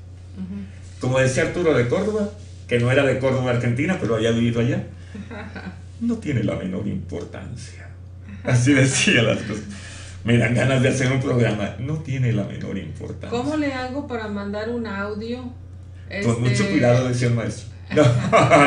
Como 1.00 1.18
decía 1.18 1.44
Arturo 1.44 1.74
de 1.74 1.88
Córdoba, 1.88 2.30
que 2.68 2.78
no 2.78 2.90
era 2.90 3.04
de 3.04 3.18
Córdoba, 3.18 3.50
Argentina, 3.50 3.98
pero 4.00 4.16
había 4.16 4.30
vivido 4.30 4.60
allá, 4.60 4.86
no 6.00 6.16
tiene 6.18 6.42
la 6.44 6.56
menor 6.56 6.86
importancia. 6.86 7.88
Así 8.44 8.72
decía 8.72 9.22
las 9.22 9.38
cosas. 9.38 9.64
Me 10.24 10.38
dan 10.38 10.54
ganas 10.54 10.82
de 10.82 10.88
hacer 10.88 11.10
un 11.10 11.20
programa. 11.20 11.76
No 11.80 11.98
tiene 11.98 12.32
la 12.32 12.44
menor 12.44 12.78
importancia. 12.78 13.30
¿Cómo 13.30 13.56
le 13.56 13.72
hago 13.72 14.06
para 14.06 14.28
mandar 14.28 14.68
un 14.68 14.86
audio? 14.86 15.52
Con 16.24 16.40
mucho 16.40 16.62
este, 16.62 16.70
cuidado, 16.70 17.08
decía 17.08 17.28
el 17.28 17.34
maestro. 17.34 17.71
No, 17.94 18.02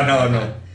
no, 0.05 0.29
no. 0.29 0.65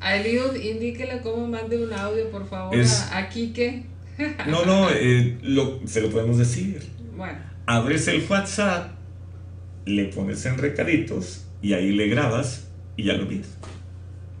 A 0.00 0.16
Eliud, 0.16 0.54
indíquele 0.56 1.20
cómo 1.22 1.46
mande 1.46 1.82
un 1.82 1.92
audio, 1.92 2.30
por 2.30 2.46
favor, 2.46 2.76
a, 3.12 3.28
Kike. 3.28 3.84
no, 4.46 4.64
no, 4.66 4.90
eh, 4.90 5.38
lo, 5.42 5.80
se 5.86 6.02
lo 6.02 6.10
podemos 6.10 6.36
decir. 6.36 6.82
Bueno. 7.16 7.38
Abres 7.66 8.06
el 8.08 8.24
WhatsApp, 8.28 8.90
le 9.86 10.04
pones 10.06 10.44
en 10.44 10.58
recaditos 10.58 11.46
y 11.62 11.72
ahí 11.72 11.92
le 11.92 12.08
grabas 12.08 12.68
y 12.96 13.04
ya 13.04 13.14
lo 13.14 13.26
ves. 13.26 13.56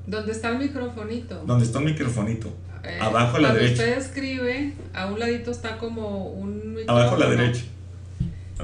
¿Dónde 0.06 0.32
está 0.32 0.50
el 0.50 0.58
microfonito? 0.58 1.42
¿Dónde 1.46 1.64
está 1.64 1.78
el 1.78 1.86
microfonito? 1.86 2.54
Eh, 2.84 2.98
Abajo 3.00 3.38
a 3.38 3.40
la 3.40 3.54
derecha. 3.54 3.76
Cuando 3.76 3.98
usted 4.00 4.10
escribe, 4.10 4.72
a 4.92 5.06
un 5.06 5.18
ladito 5.18 5.50
está 5.50 5.78
como 5.78 6.26
un 6.28 6.74
micrófono. 6.74 7.00
Abajo 7.00 7.14
a 7.16 7.18
la 7.20 7.30
derecha. 7.30 7.64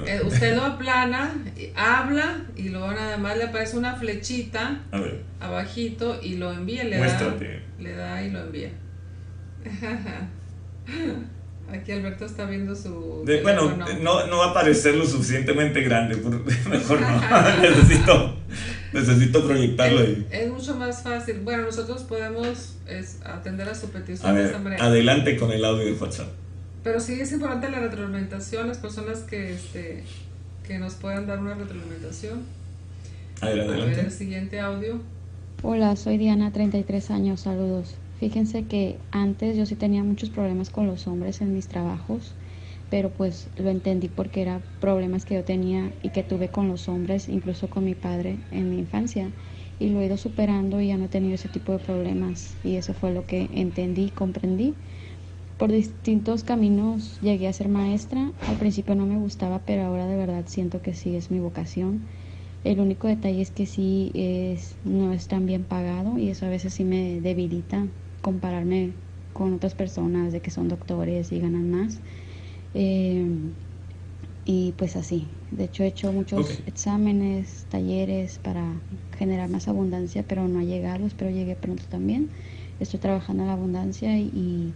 Eh, 0.06 0.20
usted 0.24 0.54
lo 0.54 0.62
aplana, 0.62 1.34
habla 1.74 2.46
y 2.56 2.68
luego 2.68 2.92
nada 2.92 3.18
más 3.18 3.36
le 3.36 3.44
aparece 3.44 3.76
una 3.76 3.96
flechita 3.96 4.82
abajito 5.40 6.20
y 6.22 6.36
lo 6.36 6.52
envía, 6.52 6.84
le 6.84 6.98
da, 6.98 7.36
le 7.78 7.92
da 7.94 8.22
y 8.22 8.30
lo 8.30 8.40
envía. 8.40 8.70
Aquí 11.72 11.92
Alberto 11.92 12.24
está 12.24 12.46
viendo 12.46 12.74
su. 12.74 13.24
bueno, 13.42 13.76
no, 14.02 14.26
no 14.26 14.38
va 14.38 14.46
a 14.46 14.50
aparecer 14.50 14.96
lo 14.96 15.06
suficientemente 15.06 15.82
grande, 15.82 16.16
mejor 16.68 17.00
no. 17.00 17.20
necesito, 17.62 18.36
necesito 18.92 19.46
proyectarlo 19.46 20.00
es, 20.00 20.08
ahí. 20.08 20.26
Es 20.30 20.50
mucho 20.50 20.74
más 20.74 21.02
fácil. 21.02 21.40
Bueno, 21.40 21.62
nosotros 21.64 22.02
podemos 22.02 22.78
atender 23.24 23.68
a 23.68 23.74
su 23.74 23.88
petición. 23.90 24.30
A 24.30 24.32
ver, 24.32 24.54
adelante 24.80 25.36
con 25.36 25.52
el 25.52 25.64
audio 25.64 25.84
de 25.84 25.92
WhatsApp. 25.92 26.28
Pero 26.82 27.00
sí 27.00 27.20
es 27.20 27.32
importante 27.32 27.70
la 27.70 27.80
retroalimentación, 27.80 28.68
las 28.68 28.78
personas 28.78 29.20
que, 29.20 29.52
este, 29.52 30.02
que 30.66 30.78
nos 30.78 30.94
puedan 30.94 31.26
dar 31.26 31.38
una 31.38 31.54
retroalimentación. 31.54 32.40
Adelante. 33.42 33.82
A 33.82 33.84
ver 33.84 33.98
el 33.98 34.10
siguiente 34.10 34.60
audio. 34.60 35.00
Hola, 35.62 35.94
soy 35.96 36.16
Diana, 36.16 36.52
33 36.52 37.10
años, 37.10 37.40
saludos. 37.40 37.96
Fíjense 38.18 38.64
que 38.64 38.96
antes 39.10 39.56
yo 39.56 39.66
sí 39.66 39.74
tenía 39.74 40.02
muchos 40.02 40.30
problemas 40.30 40.70
con 40.70 40.86
los 40.86 41.06
hombres 41.06 41.42
en 41.42 41.54
mis 41.54 41.68
trabajos, 41.68 42.32
pero 42.90 43.10
pues 43.10 43.48
lo 43.58 43.68
entendí 43.68 44.08
porque 44.08 44.42
eran 44.42 44.62
problemas 44.80 45.26
que 45.26 45.34
yo 45.34 45.44
tenía 45.44 45.92
y 46.02 46.10
que 46.10 46.22
tuve 46.22 46.48
con 46.48 46.68
los 46.68 46.88
hombres, 46.88 47.28
incluso 47.28 47.68
con 47.68 47.84
mi 47.84 47.94
padre 47.94 48.38
en 48.52 48.70
mi 48.70 48.78
infancia. 48.78 49.30
Y 49.78 49.90
lo 49.90 50.00
he 50.00 50.06
ido 50.06 50.16
superando 50.16 50.80
y 50.80 50.88
ya 50.88 50.96
no 50.96 51.06
he 51.06 51.08
tenido 51.08 51.34
ese 51.34 51.48
tipo 51.48 51.72
de 51.72 51.78
problemas. 51.78 52.54
Y 52.64 52.76
eso 52.76 52.94
fue 52.94 53.12
lo 53.12 53.26
que 53.26 53.48
entendí 53.52 54.04
y 54.04 54.10
comprendí 54.10 54.74
por 55.60 55.70
distintos 55.70 56.42
caminos 56.42 57.18
llegué 57.20 57.46
a 57.46 57.52
ser 57.52 57.68
maestra. 57.68 58.32
Al 58.48 58.56
principio 58.56 58.94
no 58.94 59.04
me 59.04 59.18
gustaba, 59.18 59.60
pero 59.66 59.84
ahora 59.84 60.06
de 60.06 60.16
verdad 60.16 60.44
siento 60.46 60.80
que 60.80 60.94
sí 60.94 61.14
es 61.14 61.30
mi 61.30 61.38
vocación. 61.38 62.00
El 62.64 62.80
único 62.80 63.08
detalle 63.08 63.42
es 63.42 63.50
que 63.50 63.66
sí 63.66 64.10
es, 64.14 64.74
no 64.84 65.12
es 65.12 65.28
tan 65.28 65.44
bien 65.44 65.64
pagado 65.64 66.18
y 66.18 66.30
eso 66.30 66.46
a 66.46 66.48
veces 66.48 66.72
sí 66.72 66.84
me 66.84 67.20
debilita 67.20 67.86
compararme 68.22 68.92
con 69.34 69.52
otras 69.52 69.74
personas 69.74 70.32
de 70.32 70.40
que 70.40 70.50
son 70.50 70.68
doctores 70.68 71.30
y 71.30 71.40
ganan 71.40 71.70
más. 71.70 71.98
Eh, 72.72 73.26
y 74.46 74.72
pues 74.78 74.96
así. 74.96 75.26
De 75.50 75.64
hecho 75.64 75.84
he 75.84 75.88
hecho 75.88 76.10
muchos 76.10 76.60
exámenes, 76.66 77.66
talleres 77.68 78.38
para 78.38 78.64
generar 79.18 79.50
más 79.50 79.68
abundancia, 79.68 80.24
pero 80.26 80.48
no 80.48 80.60
ha 80.60 80.64
llegado. 80.64 81.06
Espero 81.06 81.30
llegue 81.30 81.54
pronto 81.54 81.82
también. 81.90 82.30
Estoy 82.80 82.98
trabajando 82.98 83.42
en 83.42 83.48
la 83.48 83.52
abundancia 83.52 84.16
y, 84.16 84.30
y 84.34 84.72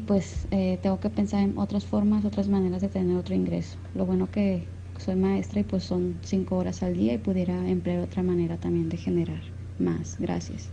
pues 0.00 0.46
eh, 0.50 0.78
tengo 0.82 0.98
que 1.00 1.10
pensar 1.10 1.42
en 1.42 1.56
otras 1.56 1.84
formas, 1.84 2.24
otras 2.24 2.48
maneras 2.48 2.82
de 2.82 2.88
tener 2.88 3.16
otro 3.16 3.34
ingreso. 3.34 3.76
Lo 3.94 4.06
bueno 4.06 4.30
que 4.30 4.64
soy 4.98 5.16
maestra 5.16 5.60
y 5.60 5.64
pues 5.64 5.84
son 5.84 6.16
cinco 6.22 6.56
horas 6.56 6.82
al 6.82 6.94
día 6.94 7.14
y 7.14 7.18
pudiera 7.18 7.68
emplear 7.68 8.00
otra 8.00 8.22
manera 8.22 8.56
también 8.56 8.88
de 8.88 8.96
generar 8.96 9.40
más. 9.78 10.16
Gracias. 10.18 10.68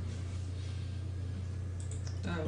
Ah, 2.25 2.39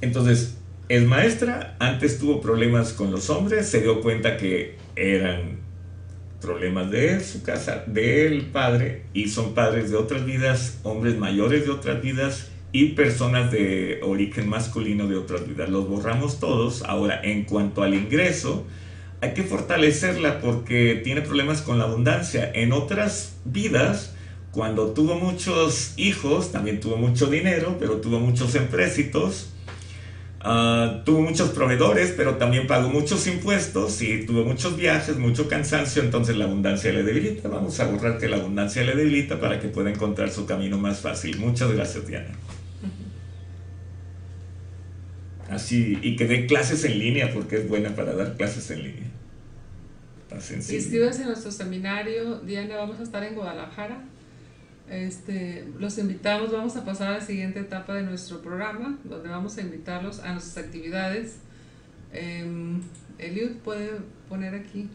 Entonces, 0.00 0.56
es 0.88 1.04
maestra, 1.04 1.76
antes 1.78 2.18
tuvo 2.18 2.40
problemas 2.40 2.92
con 2.92 3.10
los 3.10 3.30
hombres, 3.30 3.66
se 3.68 3.80
dio 3.80 4.00
cuenta 4.00 4.36
que 4.36 4.76
eran 4.94 5.58
problemas 6.40 6.90
de 6.90 7.20
su 7.20 7.42
casa, 7.42 7.84
del 7.86 8.46
padre, 8.46 9.04
y 9.12 9.28
son 9.28 9.54
padres 9.54 9.90
de 9.90 9.96
otras 9.96 10.24
vidas, 10.24 10.78
hombres 10.84 11.18
mayores 11.18 11.64
de 11.64 11.70
otras 11.70 12.00
vidas 12.00 12.50
y 12.76 12.90
personas 12.90 13.50
de 13.50 14.00
origen 14.02 14.48
masculino 14.48 15.06
de 15.06 15.16
otras 15.16 15.48
vidas. 15.48 15.70
Los 15.70 15.88
borramos 15.88 16.40
todos. 16.40 16.82
Ahora, 16.82 17.20
en 17.22 17.44
cuanto 17.44 17.82
al 17.82 17.94
ingreso, 17.94 18.66
hay 19.20 19.32
que 19.32 19.44
fortalecerla 19.44 20.40
porque 20.40 21.00
tiene 21.02 21.22
problemas 21.22 21.62
con 21.62 21.78
la 21.78 21.84
abundancia. 21.84 22.50
En 22.54 22.72
otras 22.72 23.36
vidas, 23.46 24.14
cuando 24.50 24.88
tuvo 24.90 25.14
muchos 25.14 25.94
hijos, 25.96 26.52
también 26.52 26.80
tuvo 26.80 26.98
mucho 26.98 27.28
dinero, 27.28 27.76
pero 27.78 27.96
tuvo 28.02 28.20
muchos 28.20 28.54
empréstitos 28.54 29.50
Ah, 30.48 31.02
tuvo 31.04 31.22
muchos 31.22 31.48
proveedores, 31.48 32.14
pero 32.16 32.36
también 32.36 32.68
pagó 32.68 32.88
muchos 32.88 33.26
impuestos 33.26 34.00
y 34.00 34.24
tuvo 34.26 34.44
muchos 34.44 34.76
viajes, 34.76 35.18
mucho 35.18 35.48
cansancio, 35.48 36.02
entonces 36.02 36.36
la 36.36 36.44
abundancia 36.44 36.92
le 36.92 37.02
debilita. 37.02 37.48
Vamos 37.48 37.80
a 37.80 37.86
borrar 37.86 38.16
que 38.18 38.28
la 38.28 38.36
abundancia 38.36 38.84
le 38.84 38.94
debilita 38.94 39.40
para 39.40 39.58
que 39.58 39.66
pueda 39.66 39.90
encontrar 39.90 40.30
su 40.30 40.46
camino 40.46 40.78
más 40.78 41.00
fácil. 41.00 41.36
Muchas 41.40 41.72
gracias, 41.72 42.06
Diana. 42.06 42.28
Así, 45.56 45.98
y 46.02 46.16
que 46.16 46.26
dé 46.26 46.46
clases 46.46 46.84
en 46.84 46.98
línea 46.98 47.32
porque 47.32 47.56
es 47.56 47.68
buena 47.68 47.94
para 47.94 48.14
dar 48.14 48.36
clases 48.36 48.70
en 48.70 48.82
línea. 48.82 49.10
Inscríbase 50.70 51.22
en 51.22 51.28
nuestro 51.28 51.50
seminario. 51.50 52.40
Diana, 52.40 52.76
vamos 52.76 53.00
a 53.00 53.02
estar 53.02 53.22
en 53.22 53.34
Guadalajara 53.34 54.02
este, 54.88 55.66
los 55.78 55.98
invitamos, 55.98 56.52
vamos 56.52 56.76
a 56.76 56.84
pasar 56.84 57.08
a 57.08 57.12
la 57.18 57.20
siguiente 57.20 57.58
etapa 57.58 57.94
de 57.94 58.02
nuestro 58.02 58.40
programa, 58.40 58.98
donde 59.04 59.28
vamos 59.28 59.58
a 59.58 59.62
invitarlos 59.62 60.20
a 60.20 60.32
nuestras 60.32 60.64
actividades. 60.64 61.38
Eh, 62.12 62.78
Eliud 63.18 63.56
puede 63.64 63.90
poner 64.28 64.54
aquí. 64.54 64.88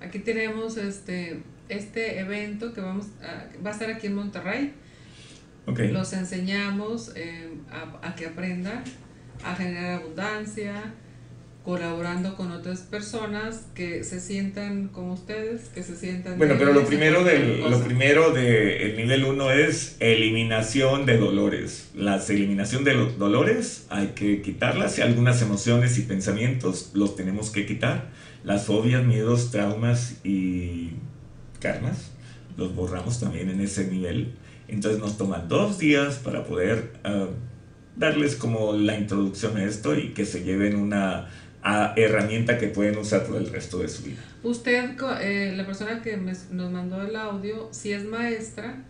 Aquí 0.00 0.20
tenemos 0.20 0.76
este, 0.76 1.42
este 1.68 2.20
evento 2.20 2.72
que 2.72 2.80
vamos 2.80 3.06
a, 3.20 3.48
va 3.64 3.70
a 3.70 3.72
estar 3.72 3.90
aquí 3.90 4.06
en 4.06 4.14
Monterrey. 4.14 4.74
Los 5.66 6.12
enseñamos 6.12 7.12
em, 7.16 7.60
a, 7.70 8.08
a 8.08 8.14
que 8.16 8.26
aprendan 8.26 8.82
a 9.44 9.54
generar 9.54 10.00
abundancia, 10.00 10.94
colaborando 11.64 12.36
con 12.36 12.52
otras 12.52 12.80
personas 12.80 13.66
que 13.74 14.02
se 14.02 14.18
sientan 14.18 14.88
como 14.88 15.12
ustedes, 15.12 15.68
que 15.68 15.82
se 15.82 15.94
sientan... 15.94 16.38
Bueno, 16.38 16.54
pero 16.58 16.72
lo 16.72 16.84
primero, 16.84 17.22
del, 17.22 17.60
lo 17.60 17.82
primero 17.84 18.32
del 18.32 18.96
nivel 18.96 19.24
1 19.24 19.50
es 19.52 19.96
eliminación 20.00 21.04
de 21.04 21.18
dolores. 21.18 21.90
La 21.94 22.16
eliminación 22.16 22.82
de 22.84 22.94
los 22.94 23.18
dolores 23.18 23.86
hay 23.90 24.08
que 24.08 24.40
quitarlas 24.40 24.98
y 24.98 25.02
algunas 25.02 25.42
emociones 25.42 25.98
y 25.98 26.02
pensamientos 26.02 26.90
los 26.94 27.14
tenemos 27.14 27.50
que 27.50 27.66
quitar. 27.66 28.08
Las 28.42 28.64
fobias, 28.64 29.04
miedos, 29.04 29.50
traumas 29.50 30.16
y 30.24 30.92
karmas 31.60 32.10
los 32.56 32.74
borramos 32.74 33.20
también 33.20 33.50
en 33.50 33.60
ese 33.60 33.86
nivel. 33.88 34.34
Entonces 34.68 35.00
nos 35.00 35.18
toman 35.18 35.48
dos 35.48 35.78
días 35.78 36.16
para 36.16 36.44
poder... 36.44 36.92
Ah, 37.04 37.26
darles 37.96 38.36
como 38.36 38.72
la 38.72 38.98
introducción 38.98 39.56
a 39.56 39.64
esto 39.64 39.96
y 39.96 40.10
que 40.10 40.24
se 40.24 40.42
lleven 40.42 40.76
una 40.76 41.28
a 41.62 41.92
herramienta 41.96 42.58
que 42.58 42.68
pueden 42.68 42.96
usar 42.98 43.26
por 43.26 43.36
el 43.36 43.50
resto 43.50 43.78
de 43.78 43.88
su 43.88 44.04
vida. 44.04 44.20
Usted, 44.42 44.96
eh, 45.20 45.52
la 45.54 45.66
persona 45.66 46.00
que 46.02 46.16
nos 46.16 46.70
mandó 46.70 47.02
el 47.02 47.14
audio, 47.16 47.68
si 47.70 47.92
es 47.92 48.04
maestra, 48.04 48.82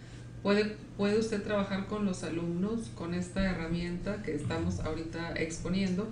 puede, 0.43 0.77
puede 0.97 1.19
usted 1.19 1.43
trabajar 1.43 1.87
con 1.87 2.05
los 2.05 2.23
alumnos 2.23 2.91
con 2.95 3.15
esta 3.15 3.45
herramienta 3.45 4.23
que 4.23 4.35
estamos 4.35 4.81
ahorita 4.81 5.35
exponiendo, 5.37 6.09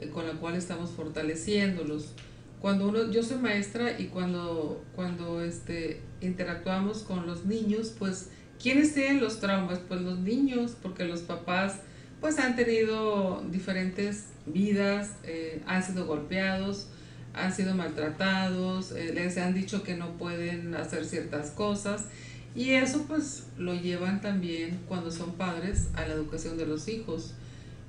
eh, 0.00 0.08
con 0.08 0.26
la 0.26 0.34
cual 0.34 0.54
estamos 0.54 0.90
fortaleciéndolos. 0.90 2.14
Cuando 2.60 2.88
uno, 2.88 3.10
yo 3.10 3.22
soy 3.22 3.38
maestra 3.38 3.98
y 4.00 4.06
cuando, 4.06 4.82
cuando 4.94 5.42
este, 5.42 6.00
interactuamos 6.20 7.02
con 7.02 7.26
los 7.26 7.44
niños, 7.44 7.92
pues, 7.98 8.30
¿quiénes 8.62 8.94
tienen 8.94 9.20
los 9.20 9.40
traumas? 9.40 9.80
Pues 9.80 10.00
los 10.00 10.20
niños, 10.20 10.76
porque 10.80 11.04
los 11.04 11.20
papás 11.20 11.80
pues 12.22 12.38
han 12.38 12.56
tenido 12.56 13.42
diferentes 13.50 14.28
vidas, 14.46 15.10
eh, 15.24 15.60
han 15.66 15.82
sido 15.82 16.06
golpeados, 16.06 16.86
han 17.34 17.52
sido 17.52 17.74
maltratados, 17.74 18.92
eh, 18.92 19.12
les 19.12 19.36
han 19.36 19.52
dicho 19.52 19.82
que 19.82 19.96
no 19.96 20.12
pueden 20.12 20.74
hacer 20.76 21.04
ciertas 21.04 21.50
cosas 21.50 22.06
y 22.54 22.70
eso 22.70 23.04
pues 23.08 23.48
lo 23.58 23.74
llevan 23.74 24.20
también 24.20 24.80
cuando 24.86 25.10
son 25.10 25.32
padres 25.32 25.88
a 25.94 26.06
la 26.06 26.14
educación 26.14 26.56
de 26.56 26.66
los 26.66 26.86
hijos, 26.88 27.34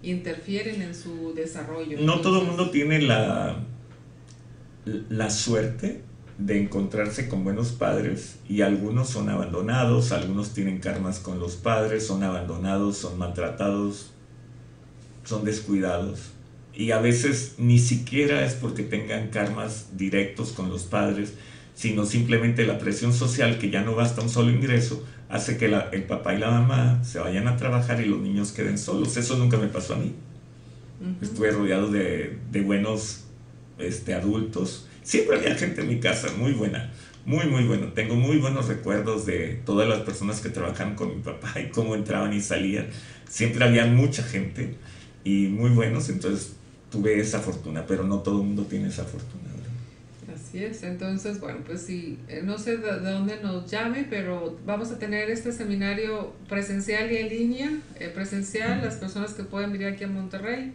interfieren 0.02 0.82
en 0.82 0.96
su 0.96 1.34
desarrollo. 1.36 2.00
No 2.02 2.22
todo 2.22 2.42
el 2.42 2.48
mundo 2.48 2.72
tiene 2.72 3.02
la, 3.04 3.58
la 5.10 5.30
suerte 5.30 6.02
de 6.40 6.60
encontrarse 6.60 7.30
con 7.30 7.44
buenos 7.44 7.70
padres 7.70 8.38
y 8.50 8.62
algunos 8.62 9.10
son 9.10 9.30
abandonados, 9.30 10.12
algunos 10.12 10.56
tienen 10.56 10.80
karmas 10.80 11.20
con 11.20 11.40
los 11.40 11.56
padres, 11.56 12.08
son 12.08 12.24
abandonados, 12.24 12.98
son 12.98 13.20
maltratados, 13.20 14.14
son 15.24 15.46
descuidados 15.46 16.34
y 16.76 16.92
a 16.92 17.00
veces 17.00 17.56
ni 17.58 17.80
siquiera 17.80 18.46
es 18.46 18.54
porque 18.54 18.84
tengan 18.84 19.30
karmas 19.30 19.90
directos 19.96 20.52
con 20.52 20.70
los 20.70 20.84
padres, 20.84 21.34
sino 21.76 22.06
simplemente 22.06 22.66
la 22.66 22.80
presión 22.80 23.14
social 23.14 23.60
que 23.60 23.70
ya 23.70 23.82
no 23.82 23.96
basta 23.96 24.22
un 24.22 24.30
solo 24.30 24.52
ingreso 24.52 25.06
hace 25.30 25.58
que 25.58 25.66
el 25.66 26.04
papá 26.04 26.34
y 26.34 26.40
la 26.40 26.52
mamá 26.52 27.04
se 27.04 27.20
vayan 27.20 27.48
a 27.48 27.58
trabajar 27.58 28.02
y 28.02 28.06
los 28.06 28.22
niños 28.22 28.52
queden 28.52 28.78
solos. 28.78 29.18
Eso 29.18 29.38
nunca 29.38 29.58
me 29.58 29.68
pasó 29.68 29.96
a 29.96 29.98
mí. 29.98 30.14
Estuve 31.22 31.52
rodeado 31.52 31.92
de, 31.92 32.38
de, 32.52 32.62
buenos 32.62 33.26
este, 33.78 34.14
adultos. 34.14 34.88
Siempre 35.02 35.38
había 35.38 35.56
gente 35.56 35.82
en 35.82 35.90
mi 35.90 36.00
casa, 36.00 36.30
muy 36.38 36.54
buena, 36.54 36.94
muy, 37.26 37.46
muy 37.48 37.66
bueno. 37.66 37.88
Tengo 37.88 38.16
muy 38.16 38.38
buenos 38.38 38.68
recuerdos 38.68 39.26
de 39.26 39.60
todas 39.66 39.90
las 39.90 40.00
personas 40.00 40.40
que 40.40 40.50
trabajaban 40.50 40.96
con 40.96 41.10
mi 41.10 41.22
papá 41.22 41.60
y 41.60 41.70
cómo 41.70 41.96
entraban 41.96 42.32
y 42.34 42.40
salían. 42.40 42.88
Siempre 43.28 43.66
había 43.66 43.86
mucha 43.86 44.24
gente 44.24 44.76
y 45.24 45.48
muy 45.48 45.70
buenos, 45.72 46.10
entonces 46.10 46.54
tuve 46.92 47.20
esa 47.20 47.40
fortuna, 47.40 47.86
pero 47.88 48.04
no 48.04 48.20
todo 48.20 48.42
el 48.42 48.48
mundo 48.48 48.64
tiene 48.64 48.90
esa 48.90 49.04
fortuna. 49.04 49.44
Así 50.34 50.64
es, 50.64 50.84
entonces, 50.84 51.40
bueno, 51.40 51.60
pues 51.66 51.82
sí, 51.82 52.18
eh, 52.28 52.42
no 52.44 52.58
sé 52.58 52.78
de, 52.78 53.00
dónde 53.00 53.40
nos 53.42 53.70
llame, 53.70 54.06
pero 54.10 54.58
vamos 54.66 54.92
a 54.92 55.00
tener 55.00 55.30
este 55.30 55.52
seminario 55.52 56.34
presencial 56.48 57.12
y 57.12 57.18
en 57.18 57.30
línea. 57.30 57.72
Eh, 58.00 58.10
presencial, 58.14 58.82
las 58.84 58.96
personas 58.96 59.34
que 59.34 59.44
pueden 59.44 59.72
venir 59.72 59.88
aquí 59.88 60.04
a 60.04 60.08
Monterrey, 60.08 60.72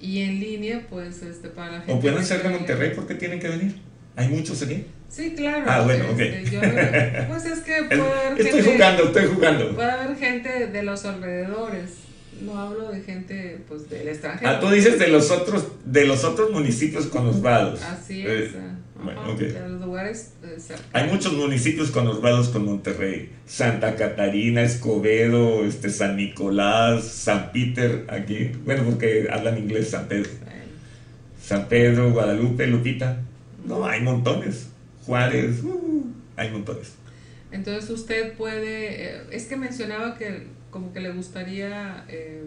y 0.00 0.20
en 0.20 0.40
línea, 0.40 0.86
pues 0.88 1.22
este, 1.22 1.48
para 1.48 1.72
la 1.72 1.78
gente. 1.78 1.92
O 1.92 2.00
pueden 2.00 2.24
ser 2.24 2.42
de 2.42 2.48
Monterrey, 2.48 2.92
porque 2.94 3.14
tienen 3.14 3.38
que 3.38 3.48
venir? 3.48 3.76
¿Hay 4.16 4.28
muchos 4.28 4.62
aquí? 4.62 4.86
Sí, 5.08 5.34
claro. 5.36 5.64
Ah, 5.66 5.82
bueno, 5.82 6.04
ok. 6.10 6.20
Este, 6.20 7.24
pues 7.28 7.44
es 7.44 7.60
que 7.60 7.82
puede 7.88 8.26
haber 8.26 8.40
Estoy 8.40 8.72
jugando, 8.72 9.04
estoy 9.04 9.26
jugando. 9.26 9.74
Puede 9.74 9.90
haber 9.90 10.16
gente 10.16 10.66
de 10.66 10.82
los 10.82 11.04
alrededores 11.04 12.09
no 12.42 12.58
hablo 12.58 12.90
de 12.90 13.00
gente 13.02 13.58
pues 13.68 13.88
del 13.88 14.08
extranjero. 14.08 14.50
Ah, 14.50 14.60
tú 14.60 14.68
dices 14.70 14.98
de 14.98 15.08
los 15.08 15.30
otros, 15.30 15.68
de 15.84 16.06
los 16.06 16.24
otros 16.24 16.50
municipios 16.50 17.06
conurbados. 17.06 17.82
Así 17.82 18.22
es. 18.22 18.54
Eh, 18.54 18.60
bueno, 19.02 19.34
de 19.34 19.68
los 19.68 19.80
lugares 19.80 20.34
eh, 20.42 20.58
Hay 20.92 21.08
muchos 21.08 21.32
municipios 21.32 21.90
conurbados 21.90 22.48
con 22.50 22.66
Monterrey. 22.66 23.30
Santa 23.46 23.96
Catarina, 23.96 24.62
Escobedo, 24.62 25.64
este, 25.64 25.90
San 25.90 26.16
Nicolás, 26.16 27.04
San 27.04 27.50
Peter, 27.52 28.04
aquí. 28.08 28.52
Bueno, 28.64 28.84
porque 28.84 29.28
hablan 29.30 29.58
inglés 29.58 29.90
San 29.90 30.06
Pedro. 30.06 30.30
San 31.42 31.68
Pedro, 31.68 32.12
Guadalupe, 32.12 32.66
Lupita. 32.66 33.20
No, 33.64 33.86
hay 33.86 34.02
montones. 34.02 34.68
Juárez, 35.06 35.62
uh, 35.64 36.06
hay 36.36 36.50
montones. 36.50 36.92
Entonces 37.50 37.90
usted 37.90 38.34
puede, 38.34 39.06
eh, 39.06 39.22
es 39.32 39.46
que 39.46 39.56
mencionaba 39.56 40.16
que 40.16 40.46
como 40.70 40.92
que 40.92 41.00
le 41.00 41.10
gustaría 41.10 42.04
eh, 42.08 42.42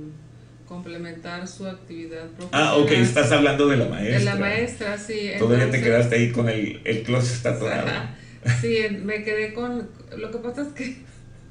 complementar 0.67 1.47
su 1.47 1.67
actividad 1.67 2.27
profesional. 2.29 2.67
Ah, 2.69 2.75
ok, 2.75 2.91
estás 2.91 3.31
hablando 3.31 3.67
de 3.67 3.77
la 3.77 3.85
maestra. 3.85 4.19
De 4.19 4.25
la 4.25 4.35
maestra, 4.35 4.97
sí. 4.97 5.31
Todavía 5.37 5.69
te 5.69 5.81
quedaste 5.81 6.15
ahí 6.15 6.31
con 6.31 6.49
el, 6.49 6.81
el 6.83 7.03
closet 7.03 7.43
tatuado. 7.43 7.87
sí, 8.61 8.77
me 9.03 9.23
quedé 9.23 9.53
con... 9.53 9.89
Lo 10.17 10.31
que 10.31 10.37
pasa 10.37 10.61
es 10.61 10.67
que 10.69 10.95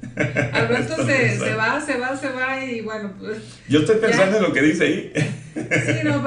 Alberto 0.53 1.05
se, 1.05 1.37
se, 1.37 1.55
va, 1.55 1.79
se 1.79 1.97
va, 1.97 2.17
se 2.17 2.29
va 2.29 2.63
y 2.63 2.81
bueno, 2.81 3.13
pues... 3.19 3.37
Yo 3.67 3.79
estoy 3.79 3.97
pensando 3.97 4.37
en 4.37 4.43
lo 4.43 4.53
que 4.53 4.61
dice 4.61 4.83
ahí. 4.83 5.13
sí, 5.55 5.99
no, 6.03 6.13